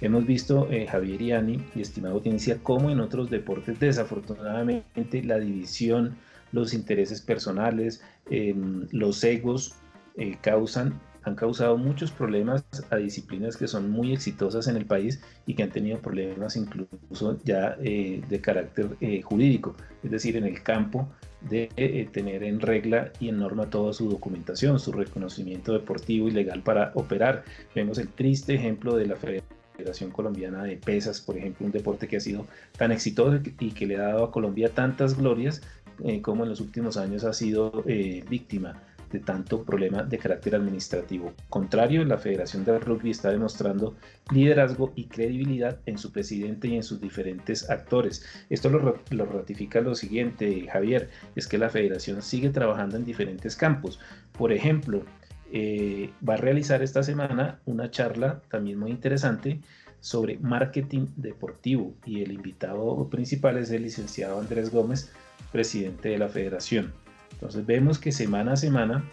Hemos 0.00 0.26
visto, 0.26 0.68
Javier 0.90 1.22
y 1.22 1.32
Ani, 1.32 1.64
y 1.74 1.80
estimado 1.80 2.16
audiencia, 2.16 2.58
cómo 2.62 2.90
en 2.90 3.00
otros 3.00 3.30
deportes 3.30 3.80
desafortunadamente 3.80 5.24
la 5.24 5.38
división 5.38 6.16
los 6.52 6.72
intereses 6.74 7.20
personales, 7.20 8.02
em, 8.30 8.86
los 8.92 9.24
egos 9.24 9.74
eh, 10.16 10.38
causan, 10.40 10.98
han 11.26 11.34
causado 11.34 11.76
muchos 11.76 12.12
problemas 12.12 12.64
a 12.90 12.96
disciplinas 12.96 13.56
que 13.56 13.66
son 13.66 13.90
muy 13.90 14.12
exitosas 14.12 14.68
en 14.68 14.76
el 14.76 14.86
país 14.86 15.20
y 15.44 15.54
que 15.54 15.64
han 15.64 15.70
tenido 15.70 15.98
problemas 15.98 16.56
incluso 16.56 17.38
ya 17.44 17.76
eh, 17.82 18.22
de 18.28 18.40
carácter 18.40 18.96
eh, 19.00 19.20
jurídico, 19.22 19.74
es 20.04 20.10
decir, 20.12 20.36
en 20.36 20.44
el 20.44 20.62
campo 20.62 21.08
de 21.50 22.08
tener 22.12 22.42
en 22.42 22.60
regla 22.60 23.12
y 23.20 23.28
en 23.28 23.38
norma 23.38 23.68
toda 23.68 23.92
su 23.92 24.08
documentación, 24.08 24.80
su 24.80 24.92
reconocimiento 24.92 25.72
deportivo 25.72 26.28
y 26.28 26.30
legal 26.30 26.62
para 26.62 26.92
operar. 26.94 27.44
Vemos 27.74 27.98
el 27.98 28.08
triste 28.08 28.54
ejemplo 28.54 28.96
de 28.96 29.06
la 29.06 29.16
Federación 29.16 30.10
Colombiana 30.10 30.64
de 30.64 30.76
Pesas, 30.76 31.20
por 31.20 31.36
ejemplo, 31.36 31.66
un 31.66 31.72
deporte 31.72 32.08
que 32.08 32.16
ha 32.16 32.20
sido 32.20 32.46
tan 32.78 32.92
exitoso 32.92 33.40
y 33.60 33.70
que 33.72 33.86
le 33.86 33.96
ha 33.96 34.08
dado 34.08 34.24
a 34.24 34.32
Colombia 34.32 34.70
tantas 34.74 35.16
glorias, 35.16 35.62
eh, 36.04 36.20
como 36.20 36.44
en 36.44 36.50
los 36.50 36.60
últimos 36.60 36.96
años 36.96 37.24
ha 37.24 37.32
sido 37.32 37.82
eh, 37.86 38.24
víctima 38.28 38.82
de 39.10 39.20
tanto 39.20 39.62
problema 39.62 40.02
de 40.02 40.18
carácter 40.18 40.54
administrativo. 40.54 41.32
Contrario, 41.48 42.04
la 42.04 42.18
Federación 42.18 42.64
de 42.64 42.78
Rugby 42.78 43.10
está 43.10 43.30
demostrando 43.30 43.96
liderazgo 44.32 44.92
y 44.96 45.04
credibilidad 45.04 45.78
en 45.86 45.98
su 45.98 46.12
presidente 46.12 46.68
y 46.68 46.76
en 46.76 46.82
sus 46.82 47.00
diferentes 47.00 47.68
actores. 47.70 48.24
Esto 48.50 48.68
lo, 48.70 49.24
ratifica 49.24 49.80
lo 49.80 49.94
siguiente, 49.94 50.66
Javier, 50.70 51.08
es 51.34 51.46
que 51.46 51.58
la 51.58 51.70
federación 51.70 52.22
sigue 52.22 52.50
trabajando 52.50 52.96
en 52.96 53.04
diferentes 53.04 53.56
campos. 53.56 54.00
Por 54.32 54.52
ejemplo, 54.52 55.04
eh, 55.52 56.10
va 56.28 56.34
a 56.34 56.38
realizar 56.38 56.82
esta 56.82 57.02
semana 57.02 57.60
una 57.66 57.90
charla 57.90 58.42
también 58.50 58.78
muy 58.78 58.90
interesante 58.90 59.60
sobre 60.00 60.38
marketing 60.38 61.06
deportivo 61.16 61.94
y 62.04 62.22
el 62.22 62.32
invitado 62.32 63.08
principal 63.08 63.58
es 63.58 63.70
el 63.70 63.82
licenciado 63.82 64.40
Andrés 64.40 64.70
Gómez, 64.70 65.10
presidente 65.52 66.10
de 66.10 66.18
la 66.18 66.28
federación. 66.28 66.92
Entonces 67.36 67.66
vemos 67.66 67.98
que 67.98 68.12
semana 68.12 68.54
a 68.54 68.56
semana 68.56 69.04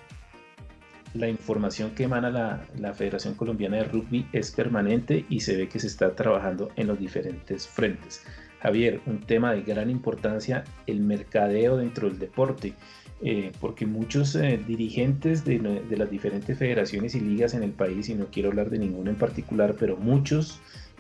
la 1.13 1.29
información 1.29 1.91
que 1.91 2.03
emana 2.03 2.29
la, 2.29 2.93
Federación 2.93 3.35
Colombiana 3.35 3.77
de 3.77 3.83
Rugby 3.83 4.25
es 4.33 4.51
permanente 4.51 5.25
y 5.29 5.41
se 5.41 5.55
ve 5.55 5.69
que 5.69 5.79
se 5.79 5.87
está 5.87 6.15
trabajando 6.15 6.71
en 6.75 6.87
los 6.87 6.97
diferentes 6.97 7.67
frentes. 7.67 8.25
Javier, 8.61 9.01
un 9.05 9.19
tema 9.19 9.53
de 9.53 9.61
gran 9.61 9.89
importancia, 9.89 10.63
el 10.87 11.01
mercadeo 11.01 11.77
dentro 11.77 12.09
del 12.09 12.17
deporte. 12.19 12.73
Eh, 13.25 13.53
porque 13.61 13.85
muchos 13.85 14.35
eh, 14.35 14.59
dirigentes 14.67 15.45
de, 15.45 15.57
de, 15.57 15.97
las 15.97 16.09
diferentes 16.09 16.57
federaciones 16.57 17.15
y 17.15 17.21
ligas 17.21 17.53
en 17.53 17.63
el 17.63 17.71
país, 17.71 18.09
y 18.09 18.15
no 18.15 18.25
quiero 18.25 18.49
hablar 18.49 18.69
de 18.69 18.79
ninguno 18.79 19.11
en 19.11 19.15
particular, 19.15 19.75
pero 19.79 19.95
muchos 19.95 20.59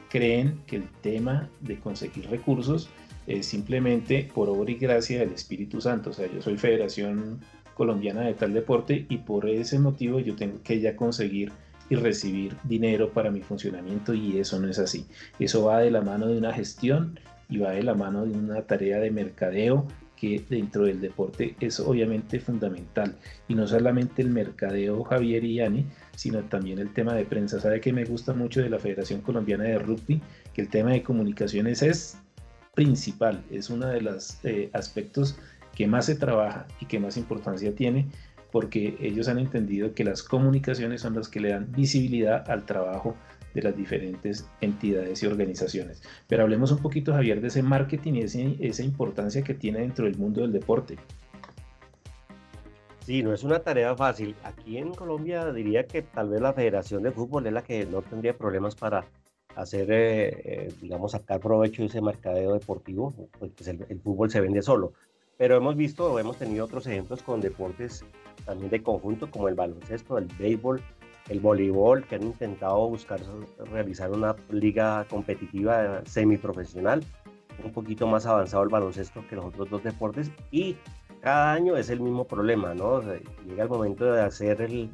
creen 0.09 0.61
que 0.65 0.77
el 0.77 0.87
tema 1.01 1.49
de 1.59 1.79
conseguir 1.79 2.29
recursos 2.29 2.89
es 3.27 3.45
simplemente 3.45 4.29
por 4.33 4.49
obra 4.49 4.71
y 4.71 4.75
gracia 4.75 5.19
del 5.19 5.31
Espíritu 5.31 5.81
Santo. 5.81 6.09
O 6.09 6.13
sea, 6.13 6.31
yo 6.31 6.41
soy 6.41 6.57
Federación 6.57 7.39
Colombiana 7.73 8.21
de 8.21 8.33
tal 8.33 8.53
deporte 8.53 9.05
y 9.09 9.17
por 9.17 9.49
ese 9.49 9.79
motivo 9.79 10.19
yo 10.19 10.35
tengo 10.35 10.61
que 10.63 10.79
ya 10.79 10.95
conseguir 10.95 11.51
y 11.89 11.95
recibir 11.95 12.55
dinero 12.63 13.11
para 13.11 13.31
mi 13.31 13.41
funcionamiento 13.41 14.13
y 14.13 14.37
eso 14.37 14.59
no 14.59 14.69
es 14.69 14.79
así. 14.79 15.05
Eso 15.39 15.65
va 15.65 15.79
de 15.79 15.91
la 15.91 16.01
mano 16.01 16.27
de 16.27 16.37
una 16.37 16.53
gestión 16.53 17.19
y 17.49 17.57
va 17.57 17.71
de 17.71 17.83
la 17.83 17.93
mano 17.93 18.25
de 18.25 18.31
una 18.31 18.61
tarea 18.61 18.99
de 18.99 19.11
mercadeo 19.11 19.87
que 20.15 20.41
dentro 20.49 20.85
del 20.85 21.01
deporte 21.01 21.55
es 21.59 21.81
obviamente 21.81 22.39
fundamental. 22.39 23.15
Y 23.47 23.55
no 23.55 23.67
solamente 23.67 24.21
el 24.21 24.29
mercadeo 24.29 25.03
Javier 25.03 25.43
y 25.43 25.55
Yani, 25.55 25.85
sino 26.15 26.39
también 26.43 26.79
el 26.79 26.93
tema 26.93 27.13
de 27.13 27.25
prensa. 27.25 27.59
Sabe 27.59 27.81
que 27.81 27.91
me 27.91 28.05
gusta 28.05 28.33
mucho 28.33 28.61
de 28.61 28.69
la 28.69 28.79
Federación 28.79 29.19
Colombiana 29.19 29.65
de 29.65 29.79
Rugby, 29.79 30.21
que 30.53 30.61
el 30.61 30.69
tema 30.69 30.91
de 30.91 31.03
comunicaciones 31.03 31.81
es 31.81 32.22
principal, 32.73 33.43
es 33.51 33.69
uno 33.69 33.87
de 33.87 34.01
los 34.01 34.37
eh, 34.43 34.69
aspectos 34.73 35.37
que 35.75 35.87
más 35.87 36.05
se 36.05 36.15
trabaja 36.15 36.67
y 36.79 36.85
que 36.85 36.99
más 36.99 37.17
importancia 37.17 37.73
tiene 37.73 38.07
porque 38.51 38.95
ellos 39.01 39.27
han 39.27 39.39
entendido 39.39 39.95
que 39.95 40.03
las 40.03 40.21
comunicaciones 40.21 41.01
son 41.01 41.15
las 41.15 41.27
que 41.27 41.39
le 41.39 41.49
dan 41.49 41.71
visibilidad 41.71 42.47
al 42.51 42.65
trabajo 42.65 43.15
de 43.55 43.63
las 43.63 43.75
diferentes 43.75 44.47
entidades 44.61 45.23
y 45.23 45.25
organizaciones. 45.25 46.03
Pero 46.27 46.43
hablemos 46.43 46.71
un 46.71 46.77
poquito, 46.77 47.13
Javier, 47.13 47.41
de 47.41 47.47
ese 47.47 47.63
marketing 47.63 48.13
y 48.13 48.67
esa 48.67 48.83
importancia 48.83 49.41
que 49.41 49.55
tiene 49.55 49.79
dentro 49.79 50.05
del 50.05 50.17
mundo 50.17 50.41
del 50.41 50.51
deporte. 50.51 50.97
Sí, 52.99 53.23
no 53.23 53.33
es 53.33 53.43
una 53.43 53.59
tarea 53.59 53.95
fácil. 53.95 54.35
Aquí 54.43 54.77
en 54.77 54.93
Colombia 54.93 55.51
diría 55.51 55.87
que 55.87 56.03
tal 56.03 56.29
vez 56.29 56.39
la 56.39 56.53
Federación 56.53 57.01
de 57.01 57.11
Fútbol 57.11 57.47
es 57.47 57.53
la 57.53 57.63
que 57.63 57.85
no 57.87 58.03
tendría 58.03 58.37
problemas 58.37 58.75
para 58.75 59.03
hacer, 59.55 59.91
eh, 59.91 60.27
eh, 60.43 60.73
digamos, 60.81 61.11
sacar 61.11 61.39
provecho 61.39 61.81
de 61.81 61.87
ese 61.87 62.01
mercadeo 62.01 62.53
deportivo, 62.53 63.13
pues 63.39 63.67
el, 63.67 63.85
el, 63.89 63.99
fútbol 63.99 64.29
se 64.31 64.41
vende 64.41 64.61
solo. 64.61 64.93
Pero 65.37 65.57
hemos 65.57 65.75
visto, 65.75 66.19
hemos 66.19 66.37
tenido 66.37 66.65
otros 66.65 66.87
ejemplos 66.87 67.23
con 67.23 67.41
deportes 67.41 68.05
también 68.45 68.69
de 68.69 68.83
conjunto 68.83 69.29
como 69.29 69.47
el 69.47 69.55
baloncesto, 69.55 70.17
el 70.17 70.27
béisbol, 70.39 70.81
el 71.29 71.39
voleibol, 71.39 72.05
que 72.05 72.15
han 72.15 72.23
intentado 72.23 72.87
buscar 72.87 73.19
realizar 73.71 74.11
una 74.11 74.35
liga 74.49 75.05
competitiva 75.09 76.03
semiprofesional, 76.05 77.03
un 77.63 77.71
poquito 77.71 78.07
más 78.07 78.25
avanzado 78.25 78.63
el 78.63 78.69
baloncesto 78.69 79.23
que 79.29 79.35
los 79.35 79.45
otros 79.45 79.69
dos 79.69 79.83
deportes 79.83 80.31
y 80.51 80.75
cada 81.21 81.53
año 81.53 81.77
es 81.77 81.89
el 81.89 82.01
mismo 82.01 82.25
problema, 82.25 82.73
¿no? 82.73 83.01
Llega 83.01 83.63
el 83.63 83.69
momento 83.69 84.11
de 84.11 84.21
hacer 84.21 84.61
el, 84.61 84.89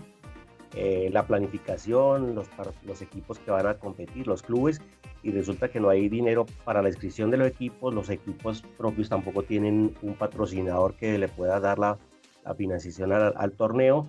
eh, 0.75 1.09
la 1.11 1.25
planificación, 1.25 2.35
los, 2.35 3.01
equipos 3.01 3.39
que 3.39 3.49
van 3.49 3.65
a 3.65 3.75
competir, 3.75 4.27
los 4.27 4.43
clubes, 4.43 4.81
y 5.23 5.31
resulta 5.31 5.69
que 5.69 5.79
no 5.79 5.89
hay 5.89 6.09
dinero 6.09 6.45
para 6.63 6.81
la 6.81 6.89
inscripción 6.89 7.31
de 7.31 7.37
los 7.37 7.47
equipos, 7.47 7.93
los 7.93 8.09
equipos 8.09 8.63
propios 8.77 9.09
tampoco 9.09 9.43
tienen 9.43 9.95
un 10.01 10.13
patrocinador 10.13 10.93
que 10.93 11.17
le 11.17 11.27
pueda 11.27 11.59
dar 11.59 11.79
la, 11.79 11.97
la 12.45 12.53
financiación 12.53 13.11
al, 13.11 13.51
torneo. 13.53 14.07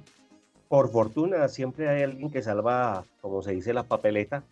Por 0.68 0.90
fortuna 0.90 1.49
siempre 1.49 1.88
hay 1.88 2.03
alguien 2.03 2.31
que 2.31 2.42
salva, 2.42 3.05
como 3.20 3.42
se 3.42 3.53
dice, 3.53 3.73
la 3.73 3.85
papeleta, 3.85 4.44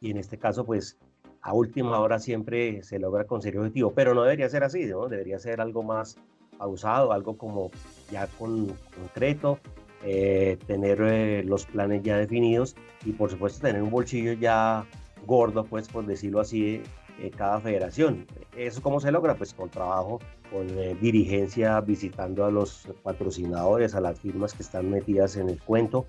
y 0.00 0.10
en 0.10 0.16
este 0.16 0.36
caso 0.36 0.64
pues 0.66 0.98
a 1.42 1.54
última 1.54 1.98
hora 2.00 2.18
siempre 2.18 2.82
se 2.82 2.98
logra 2.98 3.24
conseguir 3.24 3.60
objetivo, 3.60 3.92
pero 3.92 4.14
no 4.14 4.22
debería 4.24 4.48
ser 4.48 4.64
así, 4.64 4.84
¿no? 4.86 5.08
Debería 5.08 5.38
ser 5.38 5.60
algo 5.60 5.82
más 5.82 6.16
pausado, 6.58 7.12
algo 7.12 7.38
como 7.38 7.70
ya 8.10 8.26
con, 8.26 8.66
concreto, 8.94 9.58
eh, 10.02 10.56
tener 10.66 10.98
eh, 11.02 11.42
los 11.44 11.66
planes 11.66 12.02
ya 12.02 12.16
definidos 12.16 12.74
y 13.04 13.12
por 13.12 13.30
supuesto 13.30 13.60
tener 13.60 13.82
un 13.82 13.90
bolsillo 13.90 14.32
ya 14.32 14.86
gordo, 15.26 15.64
pues 15.64 15.88
por 15.88 16.06
decirlo 16.06 16.40
así, 16.40 16.82
eh, 17.20 17.30
cada 17.36 17.60
federación. 17.60 18.26
¿Eso 18.56 18.80
cómo 18.80 19.00
se 19.00 19.12
logra? 19.12 19.34
Pues 19.34 19.52
con 19.52 19.68
trabajo, 19.68 20.18
con 20.50 20.68
dirigencia, 21.00 21.78
visitando 21.82 22.46
a 22.46 22.50
los 22.50 22.88
patrocinadores, 23.02 23.94
a 23.94 24.00
las 24.00 24.18
firmas 24.18 24.54
que 24.54 24.62
están 24.62 24.88
metidas 24.88 25.36
en 25.36 25.50
el 25.50 25.60
cuento, 25.62 26.06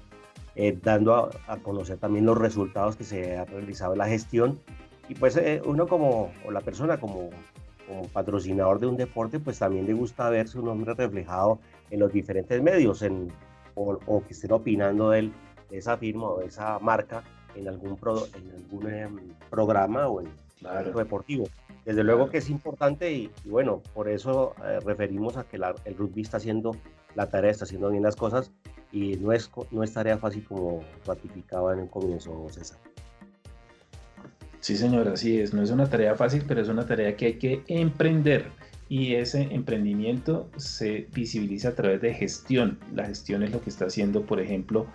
dando 0.82 1.30
a, 1.48 1.58
conocer 1.58 1.98
también 1.98 2.26
los 2.26 2.38
resultados 2.38 2.96
que 2.96 3.04
se 3.04 3.38
ha 3.38 3.46
realizado 3.46 3.92
en 3.92 4.00
la 4.00 4.08
gestión. 4.08 4.60
Y 5.10 5.16
pues 5.16 5.40
uno 5.66 5.86
como, 5.86 6.32
o 6.46 6.52
la 6.52 6.62
persona 6.62 6.98
como, 7.00 7.30
como 7.88 8.08
patrocinador 8.08 8.80
de 8.80 8.88
un 8.88 8.96
deporte, 8.96 9.40
pues 9.40 9.60
también 9.60 9.86
le 9.86 9.94
gusta 9.94 10.30
ver 10.30 10.48
su 10.48 10.64
nombre 10.64 10.94
reflejado 10.94 11.60
en 11.90 12.00
los 12.00 12.12
diferentes 12.14 12.62
medios, 12.62 13.02
en 13.02 13.32
o, 13.76 14.24
que 14.26 14.34
estén 14.34 14.52
opinando 14.52 15.12
de, 15.12 15.32
esa 15.72 15.98
firma 15.98 16.30
o 16.30 16.40
de 16.40 16.48
esa 16.48 16.80
marca 16.80 17.24
en 17.56 17.68
algún, 17.68 17.98
en 18.36 18.52
algún 18.56 18.90
em, 18.92 19.18
programa 19.50 20.08
o 20.08 20.22
en 20.22 20.30
claro. 20.60 20.92
deportivo. 20.92 21.48
Desde 21.86 22.04
luego 22.04 22.30
que 22.30 22.38
es 22.38 22.50
importante 22.50 23.12
y, 23.12 23.32
bueno, 23.46 23.82
por 23.94 24.08
eso 24.08 24.54
eh, 24.64 24.80
referimos 24.86 25.38
a 25.38 25.44
que 25.44 25.58
el 25.58 25.98
rugby 25.98 26.22
está 26.22 26.38
haciendo 26.38 26.76
la 27.16 27.30
tarea, 27.30 27.52
está 27.52 27.66
haciendo 27.66 27.90
bien 27.90 28.04
las 28.04 28.16
cosas 28.16 28.52
y 28.92 29.16
no 29.18 29.34
es, 29.34 29.50
no 29.72 29.84
es 29.84 29.94
tarea 29.94 30.18
fácil 30.18 30.44
como 30.46 30.84
ratificaba 31.06 31.74
en 31.74 31.80
el 31.80 31.90
comienzo, 31.90 32.48
César. 32.50 32.78
Sí, 34.60 34.78
señor, 34.78 35.08
así 35.08 35.40
es. 35.40 35.54
No 35.54 35.64
es 35.64 35.72
una 35.72 35.90
tarea 35.90 36.14
fácil, 36.14 36.44
pero 36.48 36.62
es 36.62 36.68
una 36.70 36.86
tarea 36.86 37.16
que 37.16 37.26
hay 37.26 37.34
que 37.34 37.64
emprender 37.68 38.46
y 38.92 39.16
ese 39.16 39.44
emprendimiento 39.52 40.50
se 40.58 41.08
visibiliza 41.14 41.70
a 41.70 41.76
través 41.76 42.02
de 42.02 42.14
gestión. 42.14 42.78
La 42.94 43.06
gestión 43.06 43.42
es 43.42 43.54
lo 43.54 43.62
que 43.62 43.70
está 43.70 43.86
haciendo, 43.86 44.26
por 44.26 44.42
ejemplo, 44.42 44.86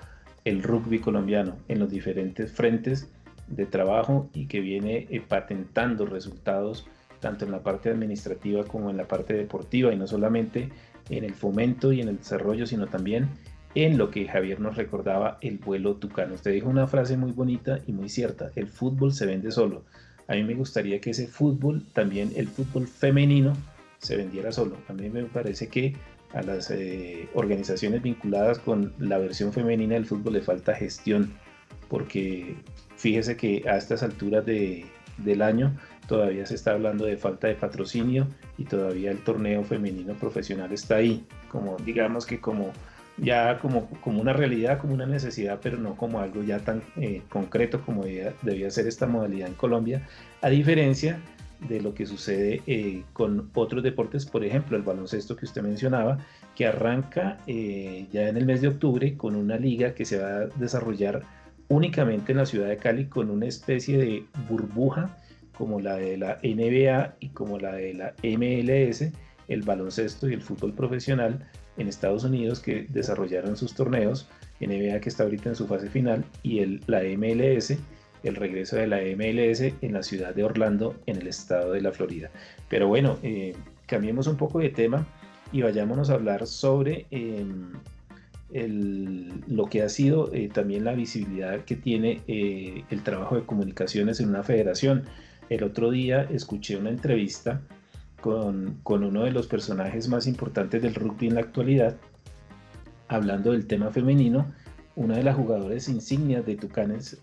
el 0.45 0.63
rugby 0.63 0.99
colombiano 0.99 1.57
en 1.69 1.79
los 1.79 1.91
diferentes 1.91 2.53
frentes 2.53 3.11
de 3.49 3.65
trabajo 3.65 4.29
y 4.35 4.49
que 4.49 4.61
viene 4.61 5.07
eh, 5.09 5.23
patentando 5.27 6.05
resultados 6.05 6.87
tanto 7.21 7.47
en 7.47 7.53
la 7.53 7.63
parte 7.63 7.89
administrativa 7.89 8.65
como 8.65 8.91
en 8.91 8.99
la 8.99 9.09
parte 9.09 9.33
deportiva 9.33 9.95
y 9.95 9.97
no 9.97 10.07
solamente 10.07 10.69
en 11.09 11.25
el 11.25 11.33
fomento 11.33 11.91
y 11.91 12.03
en 12.03 12.09
el 12.09 12.19
desarrollo, 12.19 12.67
sino 12.67 12.89
también 12.89 13.31
en 13.75 13.97
lo 13.97 14.11
que 14.11 14.29
Javier 14.29 14.61
nos 14.61 14.77
recordaba, 14.77 15.39
el 15.41 15.57
vuelo 15.57 15.95
tucano. 15.95 16.35
Usted 16.35 16.53
dijo 16.53 16.69
una 16.69 16.87
frase 16.87 17.17
muy 17.17 17.33
bonita 17.33 17.79
y 17.87 17.93
muy 17.93 18.11
cierta, 18.11 18.51
el 18.57 18.69
fútbol 18.69 19.15
se 19.15 19.25
vende 19.25 19.51
solo. 19.51 19.85
A 20.29 20.35
mí 20.35 20.45
me 20.45 20.55
gustaría 20.55 21.01
que 21.01 21.11
ese 21.11 21.29
fútbol, 21.29 21.83
también 21.95 22.33
el 22.37 22.49
fútbol 22.49 22.87
femenino, 22.87 23.55
se 23.99 24.17
vendiera 24.17 24.53
solo. 24.53 24.77
A 24.89 24.93
mí 24.93 25.09
me 25.11 25.25
parece 25.25 25.69
que 25.69 25.95
a 26.35 26.43
las 26.43 26.71
eh, 26.71 27.29
organizaciones 27.35 28.03
vinculadas 28.03 28.59
con 28.59 28.93
la 28.99 29.19
versión 29.19 29.53
femenina 29.53 29.95
del 29.95 30.07
fútbol 30.07 30.35
le 30.35 30.43
falta 30.43 30.75
gestión, 30.75 31.33
porque 31.89 32.57
fíjese 32.97 33.37
que 33.37 33.65
a 33.69 33.77
estas 33.77 34.03
alturas 34.03 34.45
de, 34.45 34.87
del 35.19 35.43
año 35.43 35.77
todavía 36.09 36.47
se 36.47 36.55
está 36.55 36.73
hablando 36.73 37.05
de 37.07 37.17
falta 37.17 37.49
de 37.49 37.55
patrocinio 37.55 38.27
y 38.59 38.65
todavía 38.65 39.11
el 39.11 39.19
torneo 39.19 39.65
femenino 39.65 40.15
profesional 40.15 40.73
está 40.73 40.97
ahí, 40.97 41.25
como 41.49 41.77
digamos 41.79 42.27
que 42.27 42.41
como 42.41 42.73
ya 43.19 43.59
como, 43.59 43.89
como 44.03 44.21
una 44.21 44.35
realidad, 44.35 44.79
como 44.79 44.93
una 44.93 45.07
necesidad, 45.07 45.59
pero 45.63 45.79
no 45.79 45.97
como 45.97 46.21
algo 46.21 46.43
ya 46.43 46.59
tan 46.59 46.83
eh, 46.97 47.23
concreto 47.31 47.81
como 47.81 48.05
debía, 48.05 48.35
debía 48.43 48.71
ser 48.71 48.87
esta 48.87 49.07
modalidad 49.07 49.49
en 49.49 49.55
Colombia, 49.55 50.07
a 50.43 50.51
diferencia 50.51 51.19
de 51.61 51.81
lo 51.81 51.95
que 51.95 52.07
sucede 52.07 52.63
eh, 52.67 53.03
con 53.13 53.51
otros 53.55 53.83
deportes, 53.83 54.27
por 54.27 54.45
ejemplo 54.45 54.77
el 54.77 54.83
baloncesto 54.83 55.37
que 55.37 55.47
usted 55.47 55.63
mencionaba, 55.63 56.19
que 56.55 56.67
arranca 56.67 57.39
eh, 57.47 58.07
ya 58.13 58.29
en 58.29 58.37
el 58.37 58.47
mes 58.47 58.61
de 58.61 58.69
octubre 58.69 59.17
con 59.17 59.37
una 59.37 59.57
liga 59.57 59.95
que 59.95 60.05
se 60.05 60.19
va 60.19 60.29
a 60.29 60.47
desarrollar 60.47 61.23
únicamente 61.69 62.33
en 62.33 62.39
la 62.39 62.47
ciudad 62.47 62.69
de 62.69 62.77
Cali 62.77 63.07
con 63.07 63.31
una 63.31 63.47
especie 63.47 63.99
de 63.99 64.25
burbuja 64.49 65.17
como 65.57 65.81
la 65.81 65.97
de 65.97 66.17
la 66.17 66.39
NBA 66.43 67.17
y 67.21 67.29
como 67.31 67.59
la 67.59 67.73
de 67.73 67.95
la 67.95 68.15
MLS, 68.23 69.11
el 69.49 69.63
baloncesto 69.63 70.29
y 70.29 70.35
el 70.35 70.43
fútbol 70.43 70.75
profesional 70.75 71.47
en 71.79 71.89
Estados 71.89 72.25
Unidos 72.25 72.61
que 72.61 72.87
desarrollaron 72.91 73.57
sus 73.57 73.75
torneos, 73.75 74.29
NBA 74.61 75.01
que 75.01 75.09
está 75.09 75.25
ahorita 75.25 75.51
en 75.51 75.57
su 75.57 75.67
fase 75.67 75.89
final 75.89 76.25
y 76.43 76.81
la 76.87 77.03
MLS 77.17 77.77
el 78.27 78.37
regreso 78.37 78.77
de 78.77 78.87
la 78.87 78.99
MLS 79.17 79.61
en 79.61 79.93
la 79.93 80.03
ciudad 80.03 80.35
de 80.35 80.45
Orlando, 80.45 80.97
en 81.07 81.17
el 81.17 81.29
estado 81.29 81.73
de 81.73 81.81
la 81.81 81.93
Florida. 81.93 82.31
Pero 82.69 82.89
bueno, 82.89 83.19
eh, 83.23 83.55
cambiemos 83.87 84.27
un 84.27 84.37
poco 84.37 84.59
de 84.59 84.71
tema 84.71 85.07
y 85.53 85.63
vayámonos 85.63 86.11
a 86.11 86.15
hablar 86.15 86.47
sobre 86.47 87.07
em, 87.11 87.73
lo 89.49 89.67
que 89.67 89.83
ha 89.83 89.89
sido 89.89 90.33
eh, 90.33 90.49
también 90.53 90.85
la 90.85 90.95
visibilidad 90.95 91.65
que 91.65 91.77
tiene 91.77 92.21
eh, 92.27 92.85
el 92.91 93.03
trabajo 93.03 93.37
de 93.37 93.45
comunicaciones 93.45 94.21
en 94.21 94.31
una 94.31 94.43
federación. 94.43 95.05
El 95.49 95.63
otro 95.63 95.91
día 95.91 96.23
escuché 96.23 96.77
una 96.77 96.91
entrevista 96.91 97.61
con, 98.21 98.79
con 98.83 99.05
uno 99.05 99.25
de 99.25 99.31
los 99.31 99.47
personajes 99.47 100.09
más 100.09 100.27
importantes 100.27 100.83
del 100.83 100.95
rugby 100.95 101.29
en 101.29 101.35
la 101.35 101.41
actualidad, 101.41 101.97
hablando 103.09 103.53
del 103.53 103.67
tema 103.67 103.91
femenino, 103.93 104.53
una 104.97 105.17
de 105.17 105.23
las 105.23 105.37
jugadoras 105.37 105.89
insignias 105.89 106.45
de 106.45 106.57
Tucanes 106.57 107.21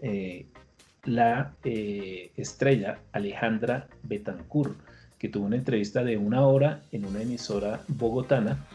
la 1.05 1.53
eh, 1.63 2.31
estrella 2.37 2.99
Alejandra 3.11 3.87
Betancourt. 4.03 4.75
que 5.19 5.29
tuvo 5.29 5.45
una 5.45 5.55
entrevista 5.55 6.03
de 6.03 6.17
una 6.17 6.45
hora 6.45 6.81
en 6.91 7.05
una 7.05 7.21
emisora 7.21 7.79
bogotana, 7.87 8.65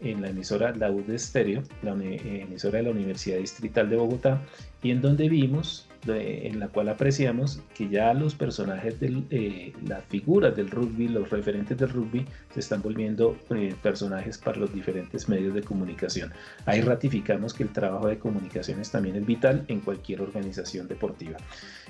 en 0.00 0.22
la 0.22 0.28
emisora 0.28 0.72
La 0.76 0.88
de 0.88 1.16
Estéreo, 1.16 1.64
la 1.82 1.96
eh, 2.00 2.42
emisora 2.42 2.78
de 2.78 2.84
la 2.84 2.90
Universidad 2.90 3.38
Distrital 3.38 3.90
de 3.90 3.96
Bogotá, 3.96 4.40
y 4.84 4.92
en 4.92 5.02
donde 5.02 5.28
vimos 5.28 5.85
en 6.08 6.60
la 6.60 6.68
cual 6.68 6.88
apreciamos 6.88 7.60
que 7.74 7.88
ya 7.88 8.14
los 8.14 8.34
personajes, 8.34 8.98
de 9.00 9.22
eh, 9.30 9.72
las 9.86 10.04
figuras 10.04 10.56
del 10.56 10.70
rugby, 10.70 11.08
los 11.08 11.30
referentes 11.30 11.76
del 11.78 11.88
rugby, 11.90 12.26
se 12.52 12.60
están 12.60 12.82
volviendo 12.82 13.36
eh, 13.50 13.74
personajes 13.82 14.38
para 14.38 14.58
los 14.58 14.72
diferentes 14.72 15.28
medios 15.28 15.54
de 15.54 15.62
comunicación. 15.62 16.32
Ahí 16.64 16.80
ratificamos 16.80 17.54
que 17.54 17.62
el 17.64 17.70
trabajo 17.70 18.08
de 18.08 18.18
comunicaciones 18.18 18.90
también 18.90 19.16
es 19.16 19.26
vital 19.26 19.64
en 19.68 19.80
cualquier 19.80 20.20
organización 20.20 20.88
deportiva. 20.88 21.36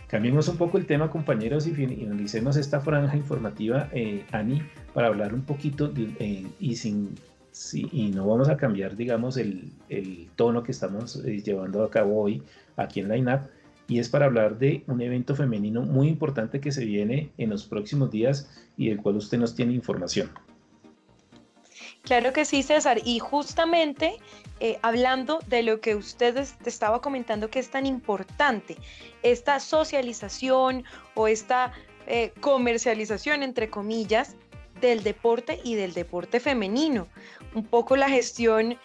Cambiemos 0.07 0.49
un 0.49 0.57
poco 0.57 0.79
el 0.79 0.87
tema, 0.87 1.11
compañeros, 1.11 1.67
y 1.67 1.73
finalicemos 1.73 2.57
esta 2.57 2.81
franja 2.81 3.17
informativa, 3.17 3.89
eh, 3.93 4.25
Ani, 4.33 4.63
para 4.95 5.09
hablar 5.09 5.35
un 5.35 5.43
poquito 5.43 5.93
y 6.59 6.77
sin 6.77 7.15
y 7.73 8.11
no 8.11 8.27
vamos 8.27 8.49
a 8.51 8.57
cambiar, 8.57 8.97
digamos, 8.97 9.39
el, 9.39 9.73
el 9.89 10.29
tono 10.37 10.63
que 10.63 10.73
estamos 10.73 11.23
llevando 11.25 11.83
a 11.85 11.91
cabo 11.91 12.21
hoy 12.21 12.43
aquí 12.77 13.01
en 13.01 13.09
la 13.09 13.17
INAP, 13.17 13.49
y 13.89 13.99
es 13.99 14.09
para 14.09 14.27
hablar 14.27 14.59
de 14.59 14.85
un 14.87 15.01
evento 15.01 15.35
femenino 15.35 15.83
muy 15.83 16.09
importante 16.09 16.61
que 16.61 16.73
se 16.73 16.85
viene 16.85 17.31
en 17.39 17.51
los 17.51 17.65
próximos 17.65 18.11
días 18.11 18.51
y 18.77 18.89
del 18.89 19.01
cual 19.01 19.17
usted 19.17 19.39
nos 19.39 19.55
tiene 19.55 19.73
información. 19.73 20.31
Claro 22.03 22.33
que 22.33 22.45
sí, 22.45 22.63
César. 22.63 23.01
Y 23.05 23.19
justamente 23.19 24.17
eh, 24.61 24.79
hablando 24.83 25.41
de 25.49 25.63
lo 25.63 25.81
que 25.81 25.97
usted 25.97 26.47
te 26.63 26.71
estaba 26.71 27.01
comentando 27.01 27.51
que 27.51 27.59
es 27.59 27.71
tan 27.71 27.85
importante, 27.85 28.77
esta 29.23 29.61
socialización 29.61 30.85
o 31.15 31.29
esta 31.29 31.73
eh, 32.07 32.33
comercialización, 32.41 33.43
entre 33.43 33.69
comillas, 33.69 34.37
del 34.81 35.03
deporte 35.03 35.61
y 35.65 35.75
del 35.75 35.95
deporte 35.95 36.39
femenino. 36.39 37.09
Un 37.55 37.65
poco 37.65 37.97
la 37.97 38.09
gestión, 38.09 38.79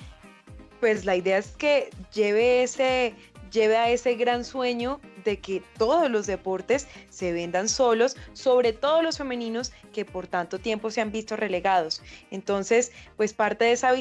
pues 0.80 1.06
la 1.06 1.16
idea 1.16 1.38
es 1.38 1.52
que 1.52 1.90
lleve 2.14 2.64
ese 2.64 3.14
lleve 3.52 3.78
a 3.78 3.90
ese 3.90 4.16
gran 4.16 4.44
sueño 4.44 5.00
de 5.24 5.40
que 5.40 5.62
todos 5.78 6.10
los 6.10 6.26
deportes 6.26 6.88
se 7.10 7.32
vendan 7.32 7.70
solos, 7.70 8.16
sobre 8.34 8.74
todo 8.74 9.02
los 9.02 9.18
femeninos 9.18 9.72
que 9.94 10.06
por 10.06 10.28
tanto 10.28 10.60
tiempo 10.60 10.90
se 10.90 11.02
han 11.02 11.12
visto 11.12 11.36
relegados. 11.36 12.02
Entonces, 12.32 12.92
pues 13.18 13.34
parte 13.34 13.66
de 13.66 13.74
esa 13.74 13.92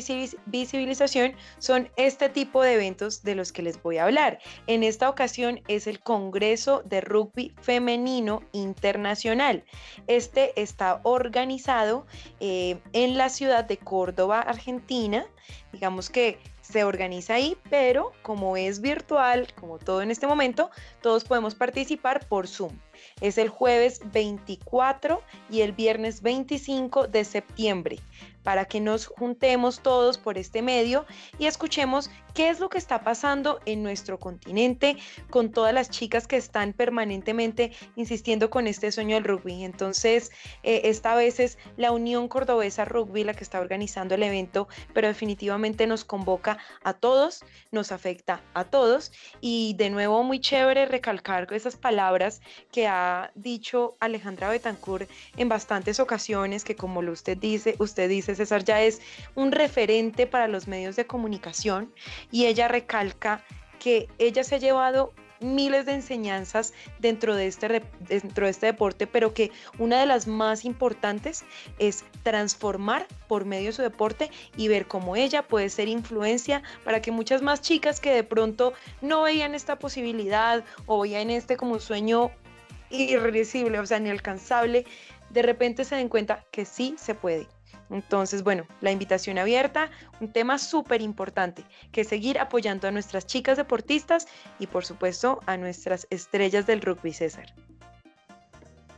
visibilización 0.47 1.35
son 1.59 1.91
este 1.97 2.29
tipo 2.29 2.63
de 2.63 2.75
eventos 2.75 3.23
de 3.23 3.35
los 3.35 3.53
que 3.53 3.63
les 3.63 3.83
voy 3.83 3.99
a 3.99 4.05
hablar. 4.05 4.39
En 4.67 4.83
esta 4.83 5.09
ocasión 5.09 5.61
es 5.69 5.87
el 5.87 6.01
Congreso 6.01 6.83
de 6.85 7.01
Rugby 7.01 7.53
Femenino 7.61 8.43
Internacional. 8.53 9.65
Este 10.07 10.61
está 10.61 11.01
organizado 11.03 12.07
eh, 12.41 12.79
en 12.93 13.19
la 13.19 13.29
ciudad 13.29 13.65
de 13.65 13.77
Córdoba, 13.77 14.41
Argentina. 14.41 15.27
Digamos 15.73 16.11
que 16.11 16.39
se 16.71 16.85
organiza 16.85 17.35
ahí, 17.35 17.57
pero 17.69 18.13
como 18.23 18.57
es 18.57 18.81
virtual, 18.81 19.53
como 19.59 19.79
todo 19.79 20.03
en 20.03 20.11
este 20.11 20.27
momento, 20.27 20.71
todos 21.03 21.25
podemos 21.25 21.55
participar 21.55 22.27
por 22.29 22.47
Zoom. 22.47 22.73
Es 23.21 23.39
el 23.39 23.49
jueves 23.49 24.01
24 24.13 25.23
y 25.51 25.63
el 25.63 25.73
viernes 25.73 26.23
25 26.23 27.09
de 27.09 27.25
septiembre 27.25 27.99
para 28.43 28.65
que 28.65 28.81
nos 28.81 29.07
juntemos 29.07 29.81
todos 29.81 30.19
por 30.19 30.39
este 30.39 30.63
medio 30.63 31.07
y 31.39 31.47
escuchemos 31.47 32.11
qué 32.35 32.49
es 32.49 32.61
lo 32.61 32.69
que 32.69 32.79
está 32.79 33.03
pasando 33.03 33.61
en 33.67 33.83
nuestro 33.83 34.19
continente 34.19 34.97
con 35.31 35.51
todas 35.51 35.75
las 35.75 35.91
chicas 35.91 36.27
que 36.27 36.37
están 36.37 36.73
permanentemente 36.73 37.73
insistiendo 37.97 38.51
con 38.51 38.67
este 38.67 38.93
sueño 38.93 39.17
del 39.17 39.25
rugby. 39.25 39.65
Entonces, 39.65 40.31
eh, 40.63 40.83
esta 40.85 41.15
vez 41.15 41.41
es 41.41 41.59
la 41.77 41.93
Unión 41.93 42.29
Cordobesa 42.29 42.85
Rugby 42.85 43.25
la 43.25 43.35
que 43.35 43.45
está 43.45 43.61
organizando 43.61 44.15
el 44.15 44.23
evento, 44.23 44.69
pero 44.95 45.09
definitivamente 45.09 45.87
nos 45.87 46.05
convoca 46.05 46.59
a 46.83 46.93
todos, 46.93 47.45
nos 47.71 47.93
afecta 47.93 48.41
a 48.55 48.65
todos 48.65 49.13
y 49.41 49.75
de 49.77 49.91
nuevo 49.91 50.23
muy 50.23 50.41
chévere 50.41 50.87
recalcar 50.87 51.53
esas 51.53 51.77
palabras 51.77 52.41
que 52.71 52.87
ha 52.87 53.33
dicho 53.35 53.97
Alejandra 54.01 54.51
Betancourt 54.51 55.09
en 55.37 55.49
bastantes 55.49 56.01
ocasiones 56.01 56.65
que 56.65 56.77
como 56.77 57.01
usted 57.01 57.37
dice, 57.37 57.77
usted 57.79 58.09
dice 58.09 58.30
César 58.35 58.65
ya 58.65 58.83
es 58.83 59.01
un 59.35 59.53
referente 59.53 60.27
para 60.27 60.49
los 60.49 60.69
medios 60.69 60.97
de 60.97 61.07
comunicación 61.07 61.93
y 62.31 62.47
ella 62.47 62.69
recalca 62.69 63.45
que 63.79 64.09
ella 64.19 64.45
se 64.45 64.57
ha 64.57 64.59
llevado 64.59 65.13
miles 65.41 65.87
de 65.87 65.95
enseñanzas 65.95 66.73
dentro 66.99 67.35
de, 67.35 67.47
este, 67.47 67.83
dentro 68.01 68.45
de 68.45 68.51
este 68.51 68.67
deporte, 68.67 69.07
pero 69.07 69.35
que 69.35 69.51
una 69.79 69.99
de 69.99 70.07
las 70.07 70.27
más 70.27 70.65
importantes 70.65 71.45
es 71.79 72.05
transformar 72.23 73.07
por 73.29 73.45
medio 73.45 73.69
de 73.69 73.73
su 73.73 73.83
deporte 73.83 74.31
y 74.57 74.69
ver 74.69 74.87
cómo 74.87 75.17
ella 75.17 75.43
puede 75.43 75.69
ser 75.71 75.89
influencia 75.89 76.63
para 76.85 77.01
que 77.01 77.11
muchas 77.11 77.43
más 77.43 77.61
chicas 77.63 78.01
que 78.01 78.13
de 78.13 78.25
pronto 78.25 78.75
no 79.01 79.23
veían 79.23 79.55
esta 79.55 79.79
posibilidad 79.79 80.65
o 80.87 81.01
veían 81.01 81.31
este 81.31 81.57
como 81.57 81.73
un 81.73 81.81
sueño 81.81 82.31
irreversible, 82.91 83.79
o 83.79 83.87
sea, 83.87 83.99
inalcanzable, 83.99 84.85
de 85.31 85.43
repente 85.43 85.85
se 85.85 85.97
den 85.97 86.09
cuenta 86.09 86.45
que 86.51 86.65
sí 86.65 86.97
se 86.99 87.15
puede. 87.15 87.47
Entonces, 87.91 88.45
bueno, 88.45 88.65
la 88.81 88.93
invitación 88.93 89.39
abierta, 89.39 89.91
un 90.21 90.33
tema 90.33 90.59
súper 90.59 91.03
importante, 91.03 91.65
que 91.91 92.05
seguir 92.05 92.39
apoyando 92.39 92.87
a 92.87 92.91
nuestras 92.93 93.27
chicas 93.27 93.57
deportistas 93.57 94.29
y 94.59 94.69
por 94.69 94.85
supuesto 94.85 95.41
a 95.47 95.57
nuestras 95.57 96.07
estrellas 96.11 96.67
del 96.67 96.81
rugby, 96.81 97.13
César. 97.13 97.47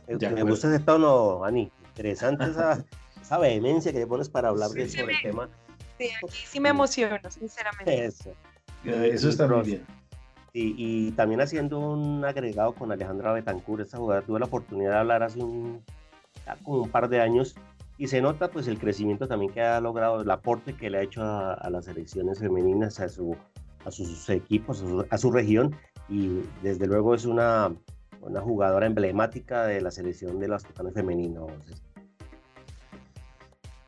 Me 0.07 0.43
gusta 0.43 0.67
ese 0.67 0.83
tono, 0.83 1.43
Ani. 1.43 1.71
Interesante 1.87 2.45
esa, 2.45 2.83
esa, 3.21 3.37
vehemencia 3.37 3.91
que 3.91 3.99
le 3.99 4.07
pones 4.07 4.29
para 4.29 4.49
hablar 4.49 4.69
de 4.71 4.87
sobre 4.89 5.15
el 5.15 5.21
tema. 5.21 5.49
Sí, 5.97 6.09
aquí 6.23 6.45
sí 6.45 6.59
me 6.59 6.69
emociono, 6.69 7.17
sinceramente. 7.29 8.05
Eso. 8.05 8.31
Eso 8.83 9.29
está 9.29 9.47
muy 9.47 9.63
bien. 9.63 9.85
Y, 10.51 10.75
y, 10.77 11.11
también 11.13 11.41
haciendo 11.41 11.79
un 11.79 12.23
agregado 12.25 12.73
con 12.75 12.91
Alejandra 12.91 13.33
Betancourt, 13.33 13.81
esta 13.81 13.97
jugadora, 13.97 14.25
tuve 14.25 14.39
la 14.39 14.45
oportunidad 14.45 14.91
de 14.91 14.97
hablar 14.97 15.23
hace 15.23 15.39
un, 15.39 15.83
un 16.65 16.89
par 16.89 17.09
de 17.09 17.21
años 17.21 17.55
y 17.97 18.07
se 18.07 18.21
nota 18.21 18.49
pues 18.49 18.67
el 18.67 18.79
crecimiento 18.79 19.27
también 19.27 19.51
que 19.53 19.61
ha 19.61 19.79
logrado, 19.79 20.21
el 20.21 20.31
aporte 20.31 20.75
que 20.75 20.89
le 20.89 20.97
ha 20.99 21.01
hecho 21.03 21.21
a, 21.23 21.69
las 21.69 21.85
selecciones 21.85 22.39
femeninas, 22.39 22.99
a, 22.99 23.09
su, 23.09 23.35
a 23.85 23.91
sus 23.91 24.29
equipos, 24.29 24.83
a 25.09 25.17
su, 25.17 25.31
región 25.31 25.75
y 26.09 26.41
desde 26.61 26.87
luego 26.87 27.13
es 27.13 27.25
una, 27.25 27.73
una 28.21 28.41
jugadora 28.41 28.87
emblemática 28.87 29.65
de 29.65 29.81
la 29.81 29.91
selección 29.91 30.39
de 30.39 30.47
los 30.47 30.63
tocanes 30.63 30.93
femeninos. 30.93 31.51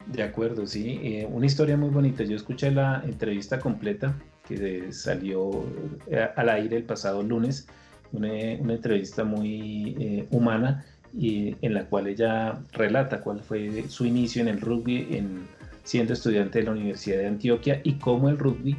De 0.05 0.21
acuerdo, 0.21 0.67
sí, 0.67 0.99
eh, 1.01 1.27
una 1.31 1.47
historia 1.47 1.75
muy 1.77 1.89
bonita. 1.89 2.23
Yo 2.23 2.35
escuché 2.35 2.69
la 2.69 3.01
entrevista 3.03 3.59
completa 3.59 4.15
que 4.47 4.91
salió 4.91 5.65
eh, 6.05 6.29
al 6.35 6.49
aire 6.49 6.77
el 6.77 6.83
pasado 6.83 7.23
lunes, 7.23 7.67
una, 8.11 8.29
una 8.59 8.75
entrevista 8.75 9.23
muy 9.23 9.95
eh, 9.99 10.27
humana 10.29 10.85
y 11.17 11.55
en 11.61 11.73
la 11.73 11.85
cual 11.85 12.07
ella 12.07 12.59
relata 12.73 13.21
cuál 13.21 13.41
fue 13.41 13.87
su 13.87 14.05
inicio 14.05 14.41
en 14.41 14.49
el 14.49 14.59
rugby 14.59 15.07
en, 15.11 15.47
siendo 15.83 16.13
estudiante 16.13 16.59
de 16.59 16.65
la 16.65 16.71
Universidad 16.71 17.19
de 17.19 17.27
Antioquia 17.27 17.79
y 17.83 17.93
cómo 17.93 18.29
el 18.29 18.37
rugby, 18.37 18.75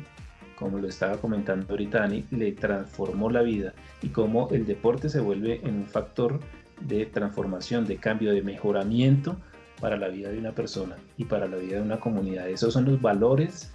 como 0.58 0.78
lo 0.78 0.88
estaba 0.88 1.16
comentando 1.16 1.66
ahorita 1.70 2.00
Dani, 2.00 2.24
le 2.30 2.52
transformó 2.52 3.30
la 3.30 3.42
vida 3.42 3.72
y 4.02 4.08
cómo 4.08 4.48
el 4.50 4.66
deporte 4.66 5.08
se 5.08 5.20
vuelve 5.20 5.60
en 5.64 5.76
un 5.76 5.86
factor 5.86 6.40
de 6.80 7.06
transformación, 7.06 7.86
de 7.86 7.96
cambio, 7.96 8.32
de 8.32 8.42
mejoramiento 8.42 9.36
para 9.80 9.96
la 9.96 10.08
vida 10.08 10.30
de 10.30 10.38
una 10.38 10.52
persona 10.52 10.96
y 11.16 11.24
para 11.24 11.46
la 11.46 11.56
vida 11.56 11.76
de 11.76 11.82
una 11.82 12.00
comunidad. 12.00 12.48
Esos 12.48 12.74
son 12.74 12.84
los 12.84 13.00
valores 13.00 13.70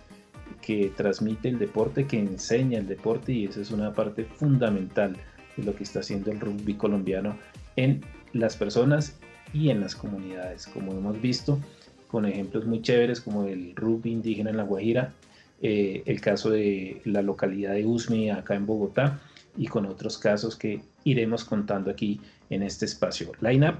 que 0.61 0.91
transmite 0.95 1.49
el 1.49 1.57
deporte, 1.57 2.05
que 2.05 2.19
enseña 2.19 2.77
el 2.77 2.87
deporte 2.87 3.31
y 3.33 3.45
esa 3.45 3.61
es 3.61 3.71
una 3.71 3.93
parte 3.93 4.23
fundamental 4.25 5.17
de 5.57 5.63
lo 5.63 5.75
que 5.75 5.83
está 5.83 5.99
haciendo 5.99 6.31
el 6.31 6.39
rugby 6.39 6.75
colombiano 6.75 7.35
en 7.75 8.01
las 8.33 8.55
personas 8.55 9.17
y 9.53 9.69
en 9.69 9.81
las 9.81 9.95
comunidades, 9.95 10.67
como 10.67 10.93
hemos 10.93 11.21
visto 11.21 11.59
con 12.07 12.25
ejemplos 12.25 12.65
muy 12.65 12.81
chéveres 12.81 13.21
como 13.21 13.45
el 13.45 13.75
rugby 13.75 14.11
indígena 14.11 14.49
en 14.49 14.57
La 14.57 14.63
Guajira, 14.63 15.13
eh, 15.61 16.03
el 16.05 16.19
caso 16.19 16.49
de 16.49 17.01
la 17.05 17.21
localidad 17.21 17.73
de 17.73 17.85
Usme 17.85 18.31
acá 18.31 18.55
en 18.55 18.65
Bogotá 18.65 19.21
y 19.55 19.67
con 19.67 19.85
otros 19.85 20.17
casos 20.17 20.55
que 20.55 20.81
iremos 21.03 21.45
contando 21.45 21.89
aquí 21.89 22.19
en 22.49 22.63
este 22.63 22.85
espacio. 22.85 23.31
Line 23.41 23.73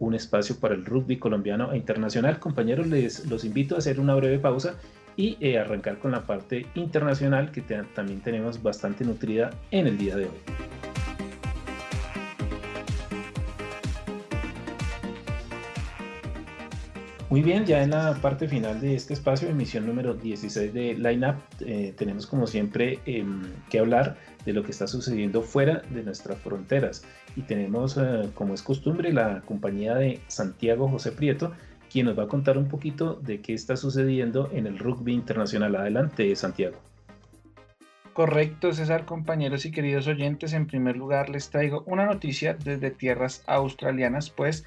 un 0.00 0.14
espacio 0.14 0.56
para 0.60 0.74
el 0.74 0.84
rugby 0.84 1.18
colombiano 1.18 1.72
e 1.72 1.76
internacional. 1.76 2.38
Compañeros, 2.38 2.86
les 2.86 3.26
los 3.26 3.44
invito 3.44 3.74
a 3.74 3.78
hacer 3.78 4.00
una 4.00 4.14
breve 4.14 4.38
pausa 4.38 4.76
y 5.16 5.36
eh, 5.40 5.58
arrancar 5.58 5.98
con 5.98 6.12
la 6.12 6.24
parte 6.24 6.66
internacional 6.74 7.50
que 7.50 7.62
también 7.62 8.20
tenemos 8.20 8.62
bastante 8.62 9.04
nutrida 9.04 9.50
en 9.72 9.88
el 9.88 9.98
día 9.98 10.16
de 10.16 10.26
hoy. 10.26 10.97
Muy 17.30 17.42
bien, 17.42 17.66
ya 17.66 17.82
en 17.82 17.90
la 17.90 18.14
parte 18.14 18.48
final 18.48 18.80
de 18.80 18.94
este 18.94 19.12
espacio, 19.12 19.50
emisión 19.50 19.86
número 19.86 20.14
16 20.14 20.72
de 20.72 20.94
Line 20.94 21.28
Up, 21.28 21.36
eh, 21.60 21.92
tenemos 21.94 22.26
como 22.26 22.46
siempre 22.46 23.00
em, 23.04 23.42
que 23.68 23.78
hablar 23.78 24.16
de 24.46 24.54
lo 24.54 24.62
que 24.62 24.70
está 24.70 24.86
sucediendo 24.86 25.42
fuera 25.42 25.82
de 25.90 26.02
nuestras 26.02 26.38
fronteras. 26.38 27.04
Y 27.36 27.42
tenemos, 27.42 27.98
eh, 27.98 28.30
como 28.32 28.54
es 28.54 28.62
costumbre, 28.62 29.12
la 29.12 29.42
compañía 29.42 29.94
de 29.94 30.20
Santiago 30.28 30.88
José 30.88 31.12
Prieto, 31.12 31.52
quien 31.92 32.06
nos 32.06 32.18
va 32.18 32.22
a 32.22 32.28
contar 32.28 32.56
un 32.56 32.66
poquito 32.68 33.16
de 33.16 33.42
qué 33.42 33.52
está 33.52 33.76
sucediendo 33.76 34.48
en 34.54 34.66
el 34.66 34.78
rugby 34.78 35.12
internacional. 35.12 35.76
Adelante, 35.76 36.34
Santiago. 36.34 36.78
Correcto, 38.14 38.72
César, 38.72 39.04
compañeros 39.04 39.66
y 39.66 39.70
queridos 39.70 40.06
oyentes. 40.06 40.54
En 40.54 40.66
primer 40.66 40.96
lugar, 40.96 41.28
les 41.28 41.50
traigo 41.50 41.82
una 41.84 42.06
noticia 42.06 42.54
desde 42.54 42.90
tierras 42.90 43.44
australianas, 43.46 44.30
pues 44.30 44.64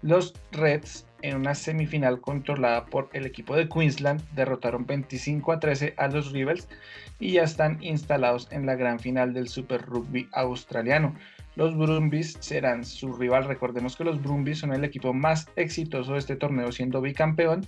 los 0.00 0.32
Reds 0.52 1.06
en 1.24 1.36
una 1.36 1.54
semifinal 1.54 2.20
controlada 2.20 2.84
por 2.84 3.08
el 3.14 3.24
equipo 3.24 3.56
de 3.56 3.66
Queensland 3.66 4.22
derrotaron 4.34 4.84
25 4.84 5.52
a 5.52 5.58
13 5.58 5.94
a 5.96 6.08
los 6.08 6.32
Rebels 6.32 6.68
y 7.18 7.32
ya 7.32 7.44
están 7.44 7.82
instalados 7.82 8.46
en 8.50 8.66
la 8.66 8.74
gran 8.74 9.00
final 9.00 9.32
del 9.32 9.48
Super 9.48 9.80
Rugby 9.80 10.28
australiano. 10.32 11.14
Los 11.56 11.76
Brumbies 11.78 12.36
serán 12.40 12.84
su 12.84 13.12
rival. 13.14 13.44
Recordemos 13.44 13.96
que 13.96 14.04
los 14.04 14.20
Brumbies 14.20 14.58
son 14.58 14.74
el 14.74 14.84
equipo 14.84 15.14
más 15.14 15.48
exitoso 15.56 16.12
de 16.12 16.18
este 16.18 16.36
torneo 16.36 16.70
siendo 16.72 17.00
bicampeón, 17.00 17.66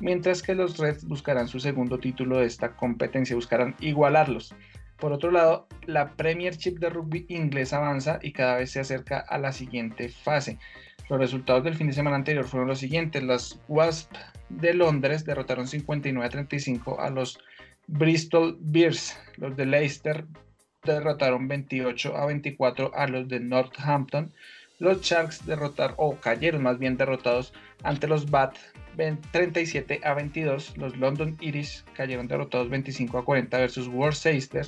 mientras 0.00 0.42
que 0.42 0.54
los 0.54 0.76
Reds 0.76 1.06
buscarán 1.06 1.48
su 1.48 1.60
segundo 1.60 1.98
título 1.98 2.38
de 2.38 2.46
esta 2.46 2.76
competencia, 2.76 3.36
buscarán 3.36 3.74
igualarlos. 3.80 4.54
Por 4.98 5.12
otro 5.12 5.30
lado, 5.30 5.68
la 5.86 6.16
Premiership 6.16 6.78
de 6.78 6.90
rugby 6.90 7.24
inglés 7.28 7.72
avanza 7.72 8.18
y 8.20 8.32
cada 8.32 8.56
vez 8.56 8.72
se 8.72 8.80
acerca 8.80 9.20
a 9.20 9.38
la 9.38 9.52
siguiente 9.52 10.08
fase. 10.08 10.58
Los 11.08 11.18
resultados 11.18 11.64
del 11.64 11.74
fin 11.74 11.86
de 11.86 11.94
semana 11.94 12.16
anterior 12.16 12.44
fueron 12.44 12.68
los 12.68 12.80
siguientes. 12.80 13.22
Las 13.22 13.58
Wasp 13.68 14.12
de 14.50 14.74
Londres 14.74 15.24
derrotaron 15.24 15.66
59 15.66 16.26
a 16.26 16.30
35 16.30 17.00
a 17.00 17.08
los 17.08 17.38
Bristol 17.86 18.58
Bears. 18.60 19.18
Los 19.36 19.56
de 19.56 19.64
Leicester 19.64 20.26
derrotaron 20.84 21.48
28 21.48 22.16
a 22.16 22.26
24 22.26 22.94
a 22.94 23.06
los 23.08 23.26
de 23.28 23.40
Northampton. 23.40 24.32
Los 24.78 25.00
Sharks 25.00 25.46
derrotaron, 25.46 25.96
o 25.98 26.16
cayeron 26.16 26.62
más 26.62 26.78
bien 26.78 26.96
derrotados 26.96 27.54
ante 27.82 28.06
los 28.06 28.30
Bat 28.30 28.56
37 29.32 30.00
a 30.04 30.12
22. 30.12 30.76
Los 30.76 30.96
London 30.98 31.36
Irish 31.40 31.84
cayeron 31.94 32.28
derrotados 32.28 32.68
25 32.68 33.18
a 33.18 33.24
40 33.24 33.58
versus 33.58 33.88
Worcester. 33.88 34.66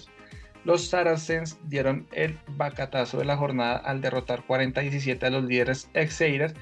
Los 0.64 0.88
Saracens 0.88 1.58
dieron 1.64 2.06
el 2.12 2.38
bacatazo 2.56 3.18
de 3.18 3.24
la 3.24 3.36
jornada 3.36 3.76
al 3.78 4.00
derrotar 4.00 4.44
40 4.44 4.80
a 4.80 4.82
17 4.82 5.26
a 5.26 5.30
los 5.30 5.44
líderes 5.44 5.88
Exeter 5.94 6.54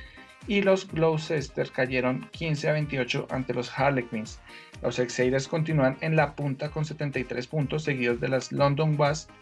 y 0.47 0.63
los 0.63 0.91
Gloucester 0.91 1.71
cayeron 1.71 2.29
15 2.31 2.69
a 2.69 2.73
28 2.73 3.27
ante 3.31 3.55
los 3.55 3.77
Harlequins. 3.77 4.41
Los 4.83 4.99
Exeter 4.99 5.43
continúan 5.49 5.99
en 6.01 6.17
la 6.17 6.37
punta 6.37 6.71
con 6.71 6.85
73 6.85 7.47
puntos, 7.49 7.85
seguidos 7.85 8.21
de 8.21 8.29
las 8.29 8.53
London 8.53 8.99
Wasps 8.99 9.33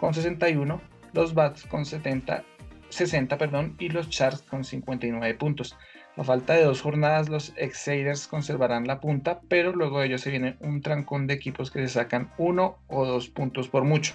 con 0.00 0.14
61, 0.14 0.80
los 1.12 1.34
Bats 1.34 1.64
con 1.66 1.84
70, 1.84 2.44
60 2.88 3.38
perdón, 3.38 3.76
y 3.78 3.90
los 3.90 4.08
Sharks 4.08 4.42
con 4.42 4.64
59 4.64 5.34
puntos. 5.34 5.76
A 6.16 6.24
falta 6.24 6.54
de 6.54 6.64
dos 6.64 6.80
jornadas, 6.80 7.28
los 7.28 7.52
Exceeders 7.56 8.26
conservarán 8.26 8.86
la 8.86 9.00
punta, 9.00 9.40
pero 9.48 9.72
luego 9.72 10.00
de 10.00 10.06
ello 10.06 10.18
se 10.18 10.30
viene 10.30 10.56
un 10.60 10.80
trancón 10.80 11.26
de 11.26 11.34
equipos 11.34 11.70
que 11.70 11.80
se 11.80 11.88
sacan 11.88 12.30
uno 12.38 12.78
o 12.88 13.04
dos 13.04 13.28
puntos 13.28 13.68
por 13.68 13.84
mucho. 13.84 14.14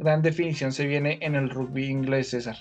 Gran 0.00 0.20
definición 0.20 0.72
se 0.72 0.86
viene 0.88 1.18
en 1.22 1.36
el 1.36 1.48
rugby 1.48 1.86
inglés, 1.86 2.30
César. 2.30 2.56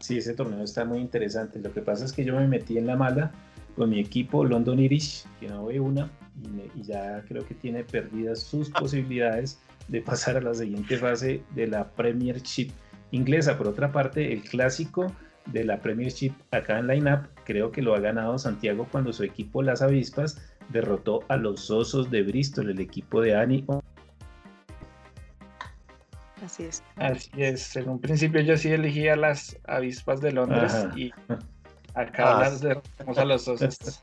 Sí, 0.00 0.18
ese 0.18 0.34
torneo 0.34 0.64
está 0.64 0.84
muy 0.84 0.98
interesante. 0.98 1.60
Lo 1.60 1.72
que 1.72 1.82
pasa 1.82 2.04
es 2.04 2.12
que 2.12 2.24
yo 2.24 2.34
me 2.34 2.48
metí 2.48 2.78
en 2.78 2.88
la 2.88 2.96
mala 2.96 3.30
con 3.76 3.90
mi 3.90 4.00
equipo 4.00 4.44
London 4.44 4.80
Irish, 4.80 5.24
que 5.38 5.46
no 5.46 5.66
ve 5.66 5.78
una, 5.78 6.10
y, 6.42 6.80
y 6.80 6.82
ya 6.82 7.22
creo 7.28 7.46
que 7.46 7.54
tiene 7.54 7.84
perdidas 7.84 8.40
sus 8.40 8.70
posibilidades 8.70 9.60
de 9.86 10.00
pasar 10.00 10.36
a 10.36 10.40
la 10.40 10.52
siguiente 10.52 10.96
fase 10.98 11.42
de 11.54 11.68
la 11.68 11.88
Premiership 11.90 12.70
inglesa. 13.12 13.56
Por 13.56 13.68
otra 13.68 13.92
parte, 13.92 14.32
el 14.32 14.42
clásico 14.42 15.12
de 15.46 15.62
la 15.62 15.78
Premiership 15.78 16.32
acá 16.50 16.80
en 16.80 16.88
Line-Up, 16.88 17.28
creo 17.44 17.70
que 17.70 17.82
lo 17.82 17.94
ha 17.94 18.00
ganado 18.00 18.38
Santiago 18.38 18.88
cuando 18.90 19.12
su 19.12 19.22
equipo 19.24 19.62
Las 19.62 19.82
Avispas 19.82 20.40
derrotó 20.70 21.24
a 21.28 21.36
los 21.36 21.70
Osos 21.70 22.10
de 22.10 22.22
Bristol, 22.22 22.70
el 22.70 22.80
equipo 22.80 23.20
de 23.20 23.36
Ani. 23.36 23.64
Así 26.44 26.64
es. 26.64 26.82
Así 26.96 27.30
es. 27.36 27.76
En 27.76 27.88
un 27.88 28.00
principio 28.00 28.40
yo 28.40 28.56
sí 28.56 28.70
elegí 28.70 29.08
a 29.08 29.16
las 29.16 29.56
Avispas 29.66 30.20
de 30.20 30.32
Londres 30.32 30.72
y 30.96 31.12
acá 31.94 32.36
ah, 32.36 32.40
las 32.40 32.60
derrotamos 32.60 33.18
a 33.18 33.24
los 33.24 33.48
Osos. 33.48 34.02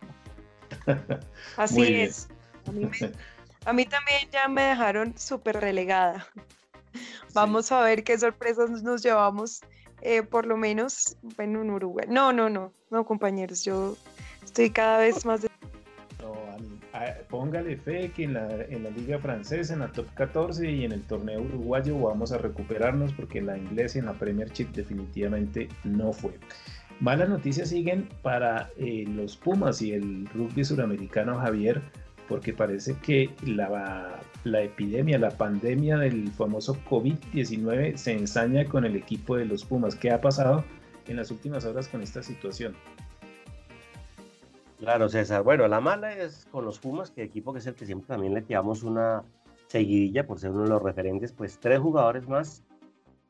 Así 1.58 1.94
es. 1.94 2.30
A 2.68 2.72
mí, 2.72 2.90
a 3.66 3.74
mí, 3.74 3.86
también 3.86 4.30
ya 4.32 4.48
me 4.48 4.62
dejaron 4.62 5.18
súper 5.18 5.60
relegada. 5.60 6.28
Vamos 7.34 7.72
a 7.72 7.82
ver 7.82 8.04
qué 8.04 8.18
sorpresas 8.18 8.84
nos 8.84 9.02
llevamos 9.04 9.62
eh, 10.02 10.24
por 10.24 10.46
lo 10.46 10.58
menos, 10.58 11.18
bueno, 11.36 11.62
en 11.62 11.72
Uruguay. 11.72 12.06
No, 12.10 12.34
no, 12.34 12.50
no, 12.50 12.74
no, 12.90 13.06
compañeros, 13.06 13.64
yo 13.64 13.96
estoy 14.44 14.70
cada 14.70 15.00
vez 15.00 15.26
más... 15.26 15.48
No, 16.20 16.34
póngale 17.30 17.78
fe 17.78 18.12
que 18.12 18.24
en 18.24 18.34
la, 18.34 18.48
en 18.66 18.84
la 18.84 18.90
liga 18.90 19.20
francesa, 19.20 19.74
en 19.74 19.80
la 19.80 19.92
top 19.92 20.08
14 20.14 20.70
y 20.70 20.86
en 20.86 20.92
el 20.92 21.02
torneo 21.04 21.42
uruguayo 21.42 21.98
vamos 22.00 22.32
a 22.32 22.38
recuperarnos 22.38 23.14
porque 23.14 23.42
la 23.42 23.58
inglesa 23.58 24.00
en 24.00 24.06
la 24.06 24.14
Premiership 24.14 24.68
definitivamente 24.74 25.70
no 25.84 26.14
fue. 26.14 26.34
Malas 27.00 27.30
noticias 27.30 27.70
siguen 27.70 28.08
para 28.22 28.70
eh, 28.78 29.06
los 29.08 29.36
Pumas 29.36 29.82
y 29.82 29.94
el 29.94 30.28
rugby 30.28 30.64
suramericano 30.64 31.40
Javier, 31.40 31.82
porque 32.32 32.54
parece 32.54 32.96
que 33.00 33.30
la 33.46 34.22
la 34.46 34.62
epidemia, 34.62 35.20
la 35.20 35.32
pandemia 35.32 35.98
del 35.98 36.32
famoso 36.32 36.78
COVID-19 36.90 37.98
se 37.98 38.14
ensaña 38.14 38.64
con 38.64 38.86
el 38.86 38.96
equipo 38.96 39.36
de 39.36 39.44
los 39.44 39.66
Pumas. 39.66 39.96
¿Qué 39.96 40.12
ha 40.12 40.22
pasado 40.22 40.64
en 41.08 41.18
las 41.18 41.30
últimas 41.30 41.66
horas 41.66 41.90
con 41.90 42.02
esta 42.02 42.24
situación? 42.24 42.74
Claro, 44.80 45.10
César. 45.10 45.44
Bueno, 45.44 45.68
la 45.68 45.82
mala 45.82 46.14
es 46.14 46.48
con 46.50 46.64
los 46.64 46.80
Pumas, 46.80 47.12
que 47.12 47.22
equipo 47.22 47.52
que 47.52 47.60
es 47.60 47.68
el 47.68 47.76
que 47.76 47.86
siempre 47.86 48.08
también 48.08 48.34
le 48.34 48.42
tiramos 48.42 48.82
una 48.82 49.24
seguidilla 49.68 50.26
por 50.26 50.40
ser 50.40 50.52
uno 50.52 50.64
de 50.64 50.70
los 50.70 50.82
referentes, 50.82 51.34
pues 51.34 51.60
tres 51.60 51.80
jugadores 51.80 52.30
más, 52.30 52.64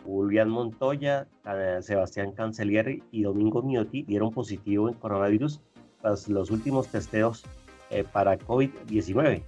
Julián 0.06 0.50
Montoya, 0.50 1.28
eh, 1.46 1.80
Sebastián 1.82 2.34
Cancelieri 2.34 3.04
y 3.12 3.24
Domingo 3.24 3.64
Miotti 3.64 4.04
dieron 4.04 4.32
positivo 4.32 4.88
en 4.88 4.94
coronavirus 4.94 5.60
tras 6.02 6.30
los 6.30 6.52
últimos 6.52 6.88
testeos 6.88 7.44
eh, 7.91 8.04
para 8.04 8.39
COVID-19 8.39 9.43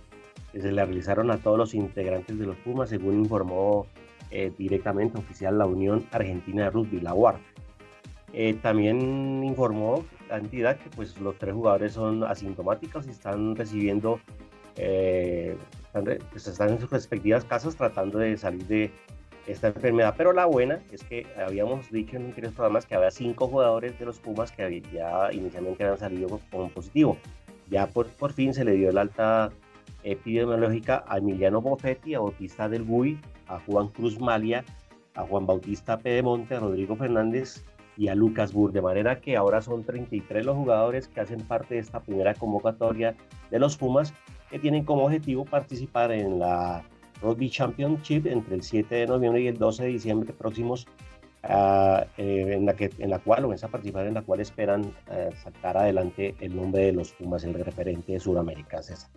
que 0.54 0.62
se 0.62 0.72
le 0.72 0.86
realizaron 0.86 1.32
a 1.32 1.38
todos 1.38 1.58
los 1.58 1.74
integrantes 1.74 2.38
de 2.38 2.46
los 2.46 2.56
Pumas, 2.58 2.90
según 2.90 3.16
informó 3.16 3.88
eh, 4.30 4.52
directamente 4.56 5.18
oficial 5.18 5.58
la 5.58 5.66
Unión 5.66 6.06
Argentina 6.12 6.66
de 6.66 6.70
Rugby, 6.70 7.02
la 7.02 7.16
UAR. 7.16 7.40
Eh, 8.34 8.56
también 8.62 9.44
informó 9.44 10.06
la 10.30 10.38
entidad 10.38 10.78
que 10.78 10.90
pues, 10.92 11.20
los 11.20 11.38
tres 11.40 11.56
jugadores 11.56 11.94
son 11.94 12.24
asintomáticos 12.24 13.08
y 13.08 13.10
están 13.10 13.56
recibiendo, 13.56 14.20
eh, 14.76 15.58
pues, 16.32 16.48
están, 16.48 16.70
en 16.70 16.80
sus 16.80 16.92
respectivas 16.92 17.44
casas 17.46 17.76
tratando 17.76 18.20
de 18.20 18.38
salir 18.38 18.66
de 18.68 18.92
esta 19.48 19.68
enfermedad. 19.68 20.14
Pero 20.16 20.34
la 20.34 20.46
buena 20.46 20.80
es 20.92 21.04
que 21.04 21.26
habíamos 21.36 21.92
dicho 21.92 22.16
en 22.16 22.26
anteriores 22.26 22.54
programas 22.54 22.86
que 22.86 22.94
había 22.94 23.10
cinco 23.10 23.48
jugadores 23.48 23.98
de 23.98 24.06
los 24.06 24.20
Pumas 24.20 24.52
que 24.52 24.84
ya 24.94 25.30
inicialmente 25.32 25.84
habían 25.84 26.00
salido 26.00 26.40
con 26.52 26.70
positivo. 26.70 27.18
Ya 27.74 27.88
por, 27.88 28.08
por 28.10 28.32
fin 28.32 28.54
se 28.54 28.64
le 28.64 28.74
dio 28.74 28.92
el 28.92 29.00
alta 29.00 29.52
epidemiológica 30.04 31.04
a 31.08 31.18
Emiliano 31.18 31.60
Boffetti, 31.60 32.14
a 32.14 32.20
Bautista 32.20 32.70
del 32.70 32.84
Gui, 32.84 33.18
a 33.48 33.60
Juan 33.62 33.88
Cruz 33.88 34.20
Malia, 34.20 34.64
a 35.16 35.24
Juan 35.24 35.48
Bautista 35.48 35.98
Pedemonte, 35.98 36.54
a 36.54 36.60
Rodrigo 36.60 36.96
Fernández 36.96 37.66
y 37.98 38.10
a 38.10 38.16
Lucas 38.16 38.54
Burr, 38.54 38.74
de 38.74 38.84
manera 38.84 39.20
que 39.20 39.36
ahora 39.36 39.60
son 39.64 39.84
33 39.84 40.46
los 40.46 40.56
jugadores 40.56 41.08
que 41.08 41.22
hacen 41.22 41.42
parte 41.42 41.74
de 41.74 41.80
esta 41.80 42.00
primera 42.00 42.36
convocatoria 42.36 43.16
de 43.50 43.58
los 43.58 43.76
Pumas, 43.76 44.14
que 44.52 44.60
tienen 44.60 44.86
como 44.86 45.06
objetivo 45.06 45.44
participar 45.44 46.12
en 46.12 46.38
la 46.38 46.84
Rugby 47.24 47.50
Championship 47.50 48.28
entre 48.28 48.54
el 48.54 48.62
7 48.62 48.94
de 48.94 49.08
noviembre 49.08 49.42
y 49.42 49.48
el 49.48 49.58
12 49.58 49.82
de 49.82 49.90
diciembre 49.90 50.32
próximos, 50.32 50.86
eh, 51.44 52.08
en, 52.18 52.66
la 52.66 52.74
que, 52.74 52.90
en 53.00 53.10
la 53.10 53.20
cual, 53.20 53.46
o 53.46 53.48
en 53.50 53.56
esa 53.56 53.68
participación 53.68 54.10
en 54.10 54.14
la 54.14 54.22
cual 54.22 54.40
esperan 54.40 54.94
eh, 55.12 55.30
sacar 55.44 55.78
adelante 55.78 56.36
el 56.40 56.56
nombre 56.56 56.86
de 56.86 56.94
los 56.94 57.12
Pumas, 57.12 57.44
el 57.44 57.54
referente 57.54 58.14
de 58.14 58.20
Sudamérica, 58.20 58.82
César. 58.82 59.10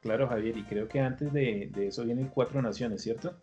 Claro, 0.00 0.28
Javier, 0.28 0.58
y 0.58 0.64
creo 0.64 0.88
que 0.88 1.00
antes 1.00 1.32
de, 1.32 1.70
eso 1.76 2.04
vienen 2.04 2.28
cuatro 2.28 2.60
naciones, 2.60 3.02
¿cierto? 3.02 3.34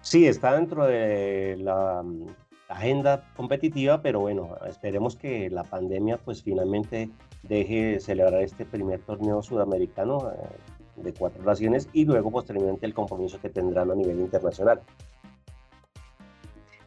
Sí, 0.00 0.26
está 0.26 0.54
dentro 0.54 0.86
de 0.86 1.56
la 1.58 2.02
mm, 2.02 2.26
agenda 2.68 3.30
competitiva, 3.36 4.02
pero 4.02 4.20
bueno, 4.20 4.56
esperemos 4.66 5.16
que 5.16 5.50
la 5.50 5.64
pandemia 5.64 6.16
pues 6.16 6.42
finalmente 6.42 7.10
deje 7.42 7.92
de 7.92 8.00
celebrar 8.00 8.42
este 8.42 8.64
primer 8.64 9.00
torneo 9.00 9.42
sudamericano 9.42 10.32
eh, 10.32 10.81
de 10.96 11.12
cuatro 11.12 11.42
naciones 11.42 11.88
y 11.92 12.04
luego 12.04 12.30
posteriormente 12.30 12.86
el 12.86 12.94
compromiso 12.94 13.40
que 13.40 13.48
tendrán 13.48 13.90
a 13.90 13.94
nivel 13.94 14.20
internacional. 14.20 14.82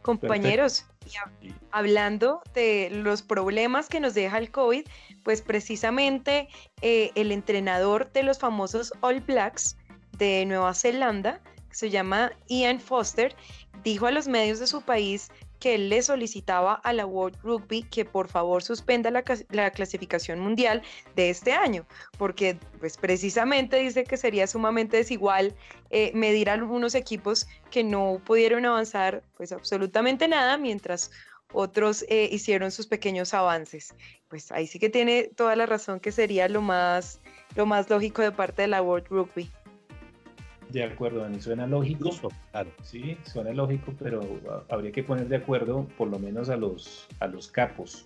Compañeros, 0.02 0.86
hablando 1.72 2.40
de 2.54 2.90
los 2.92 3.22
problemas 3.22 3.88
que 3.88 3.98
nos 3.98 4.14
deja 4.14 4.38
el 4.38 4.52
COVID, 4.52 4.84
pues 5.24 5.42
precisamente 5.42 6.48
eh, 6.80 7.10
el 7.16 7.32
entrenador 7.32 8.12
de 8.12 8.22
los 8.22 8.38
famosos 8.38 8.92
All 9.00 9.20
Blacks 9.20 9.76
de 10.16 10.46
Nueva 10.46 10.74
Zelanda, 10.74 11.40
que 11.68 11.74
se 11.74 11.90
llama 11.90 12.30
Ian 12.46 12.78
Foster, 12.78 13.34
dijo 13.82 14.06
a 14.06 14.12
los 14.12 14.28
medios 14.28 14.60
de 14.60 14.68
su 14.68 14.80
país 14.82 15.32
que 15.58 15.74
él 15.74 15.88
le 15.88 16.02
solicitaba 16.02 16.74
a 16.74 16.92
la 16.92 17.06
World 17.06 17.38
Rugby 17.42 17.82
que 17.84 18.04
por 18.04 18.28
favor 18.28 18.62
suspenda 18.62 19.10
la, 19.10 19.22
clasificación 19.70 20.40
mundial 20.40 20.82
de 21.14 21.30
este 21.30 21.52
año, 21.52 21.86
porque 22.18 22.58
pues 22.78 22.96
precisamente 22.96 23.76
dice 23.78 24.04
que 24.04 24.16
sería 24.16 24.46
sumamente 24.46 24.98
desigual 24.98 25.54
eh, 25.90 26.12
medir 26.14 26.50
a 26.50 26.54
algunos 26.54 26.94
equipos 26.94 27.46
que 27.70 27.84
no 27.84 28.20
pudieron 28.24 28.66
avanzar 28.66 29.22
pues 29.36 29.52
absolutamente 29.52 30.28
nada, 30.28 30.58
mientras 30.58 31.10
otros 31.52 32.04
eh, 32.08 32.28
hicieron 32.30 32.70
sus 32.70 32.86
pequeños 32.86 33.32
avances. 33.34 33.94
Pues 34.28 34.50
ahí 34.52 34.66
sí 34.66 34.78
que 34.78 34.90
tiene 34.90 35.30
toda 35.36 35.56
la 35.56 35.66
razón 35.66 36.00
que 36.00 36.12
sería 36.12 36.48
lo 36.48 36.60
más, 36.60 37.20
lo 37.54 37.66
más 37.66 37.88
lógico 37.88 38.22
de 38.22 38.32
parte 38.32 38.62
de 38.62 38.68
la 38.68 38.82
World 38.82 39.06
Rugby. 39.08 39.50
De 40.70 40.82
acuerdo, 40.82 41.20
Dani, 41.20 41.40
suena 41.40 41.66
lógico. 41.66 42.10
claro. 42.50 42.70
Sí, 42.82 43.16
suena 43.24 43.52
lógico, 43.52 43.94
pero 43.98 44.20
habría 44.68 44.92
que 44.92 45.02
poner 45.02 45.28
de 45.28 45.36
acuerdo 45.36 45.86
por 45.96 46.08
lo 46.08 46.18
menos 46.18 46.48
a 46.48 46.56
los, 46.56 47.06
a 47.20 47.26
los 47.28 47.48
capos, 47.48 48.04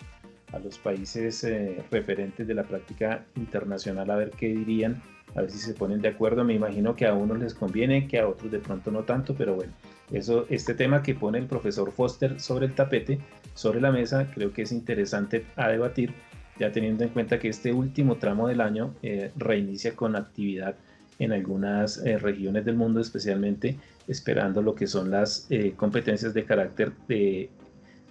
a 0.53 0.59
los 0.59 0.79
países 0.79 1.43
eh, 1.45 1.83
referentes 1.91 2.47
de 2.47 2.55
la 2.55 2.65
práctica 2.65 3.25
internacional, 3.37 4.11
a 4.11 4.17
ver 4.17 4.31
qué 4.31 4.49
dirían, 4.49 5.03
a 5.35 5.43
ver 5.43 5.51
si 5.51 5.59
se 5.59 5.75
ponen 5.75 6.01
de 6.01 6.09
acuerdo. 6.09 6.45
Me 6.45 6.55
imagino 6.55 6.95
que 6.95 7.07
a 7.07 7.15
unos 7.15 7.39
les 7.39 7.55
conviene, 7.55 8.07
que 8.07 8.19
a 8.19 8.29
otros 8.29 8.51
de 8.51 8.59
pronto 8.59 8.91
no 8.91 9.05
tanto, 9.05 9.35
pero 9.35 9.55
bueno, 9.55 9.73
eso, 10.13 10.47
este 10.51 10.75
tema 10.75 11.03
que 11.03 11.15
pone 11.15 11.39
el 11.39 11.47
profesor 11.47 11.91
Foster 11.93 12.41
sobre 12.41 12.67
el 12.67 12.75
tapete, 12.75 13.21
sobre 13.55 13.81
la 13.81 13.91
mesa, 13.91 14.31
creo 14.35 14.53
que 14.53 14.63
es 14.63 14.73
interesante 14.73 15.47
a 15.57 15.69
debatir, 15.69 16.13
ya 16.59 16.71
teniendo 16.73 17.05
en 17.05 17.11
cuenta 17.11 17.39
que 17.39 17.49
este 17.49 17.73
último 17.73 18.17
tramo 18.17 18.49
del 18.49 18.61
año 18.61 18.95
eh, 19.03 19.31
reinicia 19.37 19.97
con 19.97 20.15
actividad 20.15 20.75
en 21.21 21.33
algunas 21.33 22.05
eh, 22.05 22.19
regiones 22.19 22.65
del 22.65 22.75
mundo, 22.75 22.99
especialmente 22.99 23.79
esperando 24.09 24.63
lo 24.63 24.75
que 24.75 24.89
son 24.89 25.11
las 25.11 25.47
eh, 25.51 25.75
competencias 25.77 26.35
de 26.35 26.45
carácter 26.45 26.93
de, 27.07 27.51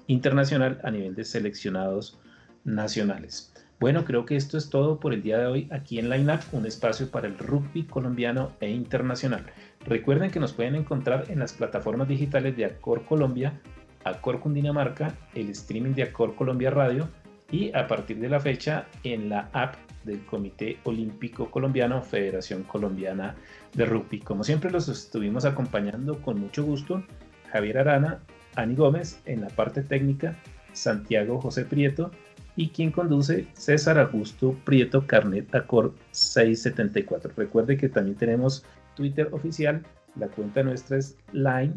internacional 0.07 0.80
a 0.84 0.91
nivel 0.91 1.16
de 1.16 1.26
seleccionados 1.26 2.18
nacionales. 2.64 3.51
Bueno, 3.80 4.05
creo 4.05 4.26
que 4.26 4.36
esto 4.36 4.57
es 4.57 4.70
todo 4.70 4.99
por 4.99 5.14
el 5.14 5.22
día 5.22 5.39
de 5.39 5.45
hoy 5.47 5.68
aquí 5.72 5.99
en 5.99 6.10
Line 6.10 6.34
Up, 6.34 6.41
un 6.51 6.66
espacio 6.66 7.10
para 7.10 7.28
el 7.28 7.38
rugby 7.38 7.84
colombiano 7.84 8.51
e 8.60 8.70
internacional. 8.70 9.45
Recuerden 9.86 10.32
que 10.32 10.39
nos 10.39 10.53
pueden 10.53 10.76
encontrar 10.76 11.26
en 11.30 11.39
las 11.39 11.53
plataformas 11.53 12.07
digitales 12.07 12.55
de 12.57 12.66
Acor 12.66 13.05
Colombia, 13.05 13.60
Acor 14.03 14.39
Cundinamarca, 14.39 15.16
el 15.34 15.49
streaming 15.49 15.93
de 15.93 16.03
Acor 16.03 16.36
Colombia 16.36 16.70
Radio 16.70 17.07
y 17.51 17.74
a 17.76 17.88
partir 17.88 18.20
de 18.20 18.30
la 18.30 18.39
fecha 18.39 18.86
en 19.03 19.30
la 19.30 19.49
app 19.53 19.76
del 20.10 20.26
Comité 20.26 20.78
Olímpico 20.84 21.49
Colombiano, 21.49 22.01
Federación 22.01 22.64
Colombiana 22.64 23.36
de 23.74 23.86
Rugby. 23.86 24.20
Como 24.20 24.43
siempre 24.43 24.72
los 24.72 24.89
estuvimos 24.89 25.45
acompañando 25.45 26.22
con 26.22 26.39
mucho 26.39 26.64
gusto, 26.64 27.03
Javier 27.51 27.78
Arana, 27.78 28.20
Ani 28.55 28.76
Gómez 28.76 29.22
en 29.26 29.41
la 29.41 29.47
parte 29.47 29.82
técnica, 29.84 30.36
Santiago 30.74 31.39
José 31.39 31.66
Prieto 31.66 32.12
y 32.55 32.70
quien 32.70 32.91
conduce 32.91 33.47
César 33.53 33.97
Augusto 33.99 34.55
Prieto 34.66 35.05
Carnet 35.07 35.53
Acor 35.55 35.93
674. 36.12 37.32
Recuerde 37.38 37.78
que 37.78 37.89
también 37.89 38.18
tenemos 38.18 38.66
Twitter 38.95 39.30
oficial, 39.32 39.84
la 40.16 40.28
cuenta 40.28 40.64
nuestra 40.64 40.97
es 40.97 41.16
Line 41.32 41.74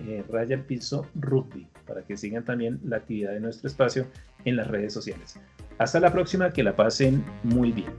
eh, 0.00 0.24
Raya 0.28 0.60
Piso 0.66 1.06
Rugby, 1.14 1.68
para 1.86 2.02
que 2.02 2.16
sigan 2.16 2.44
también 2.44 2.80
la 2.84 2.96
actividad 2.96 3.32
de 3.32 3.40
nuestro 3.40 3.68
espacio 3.68 4.06
en 4.44 4.56
las 4.56 4.66
redes 4.66 4.92
sociales. 4.92 5.38
Hasta 5.78 6.00
la 6.00 6.12
próxima, 6.12 6.50
que 6.50 6.62
la 6.62 6.74
pasen 6.74 7.24
muy 7.42 7.72
bien. 7.72 7.92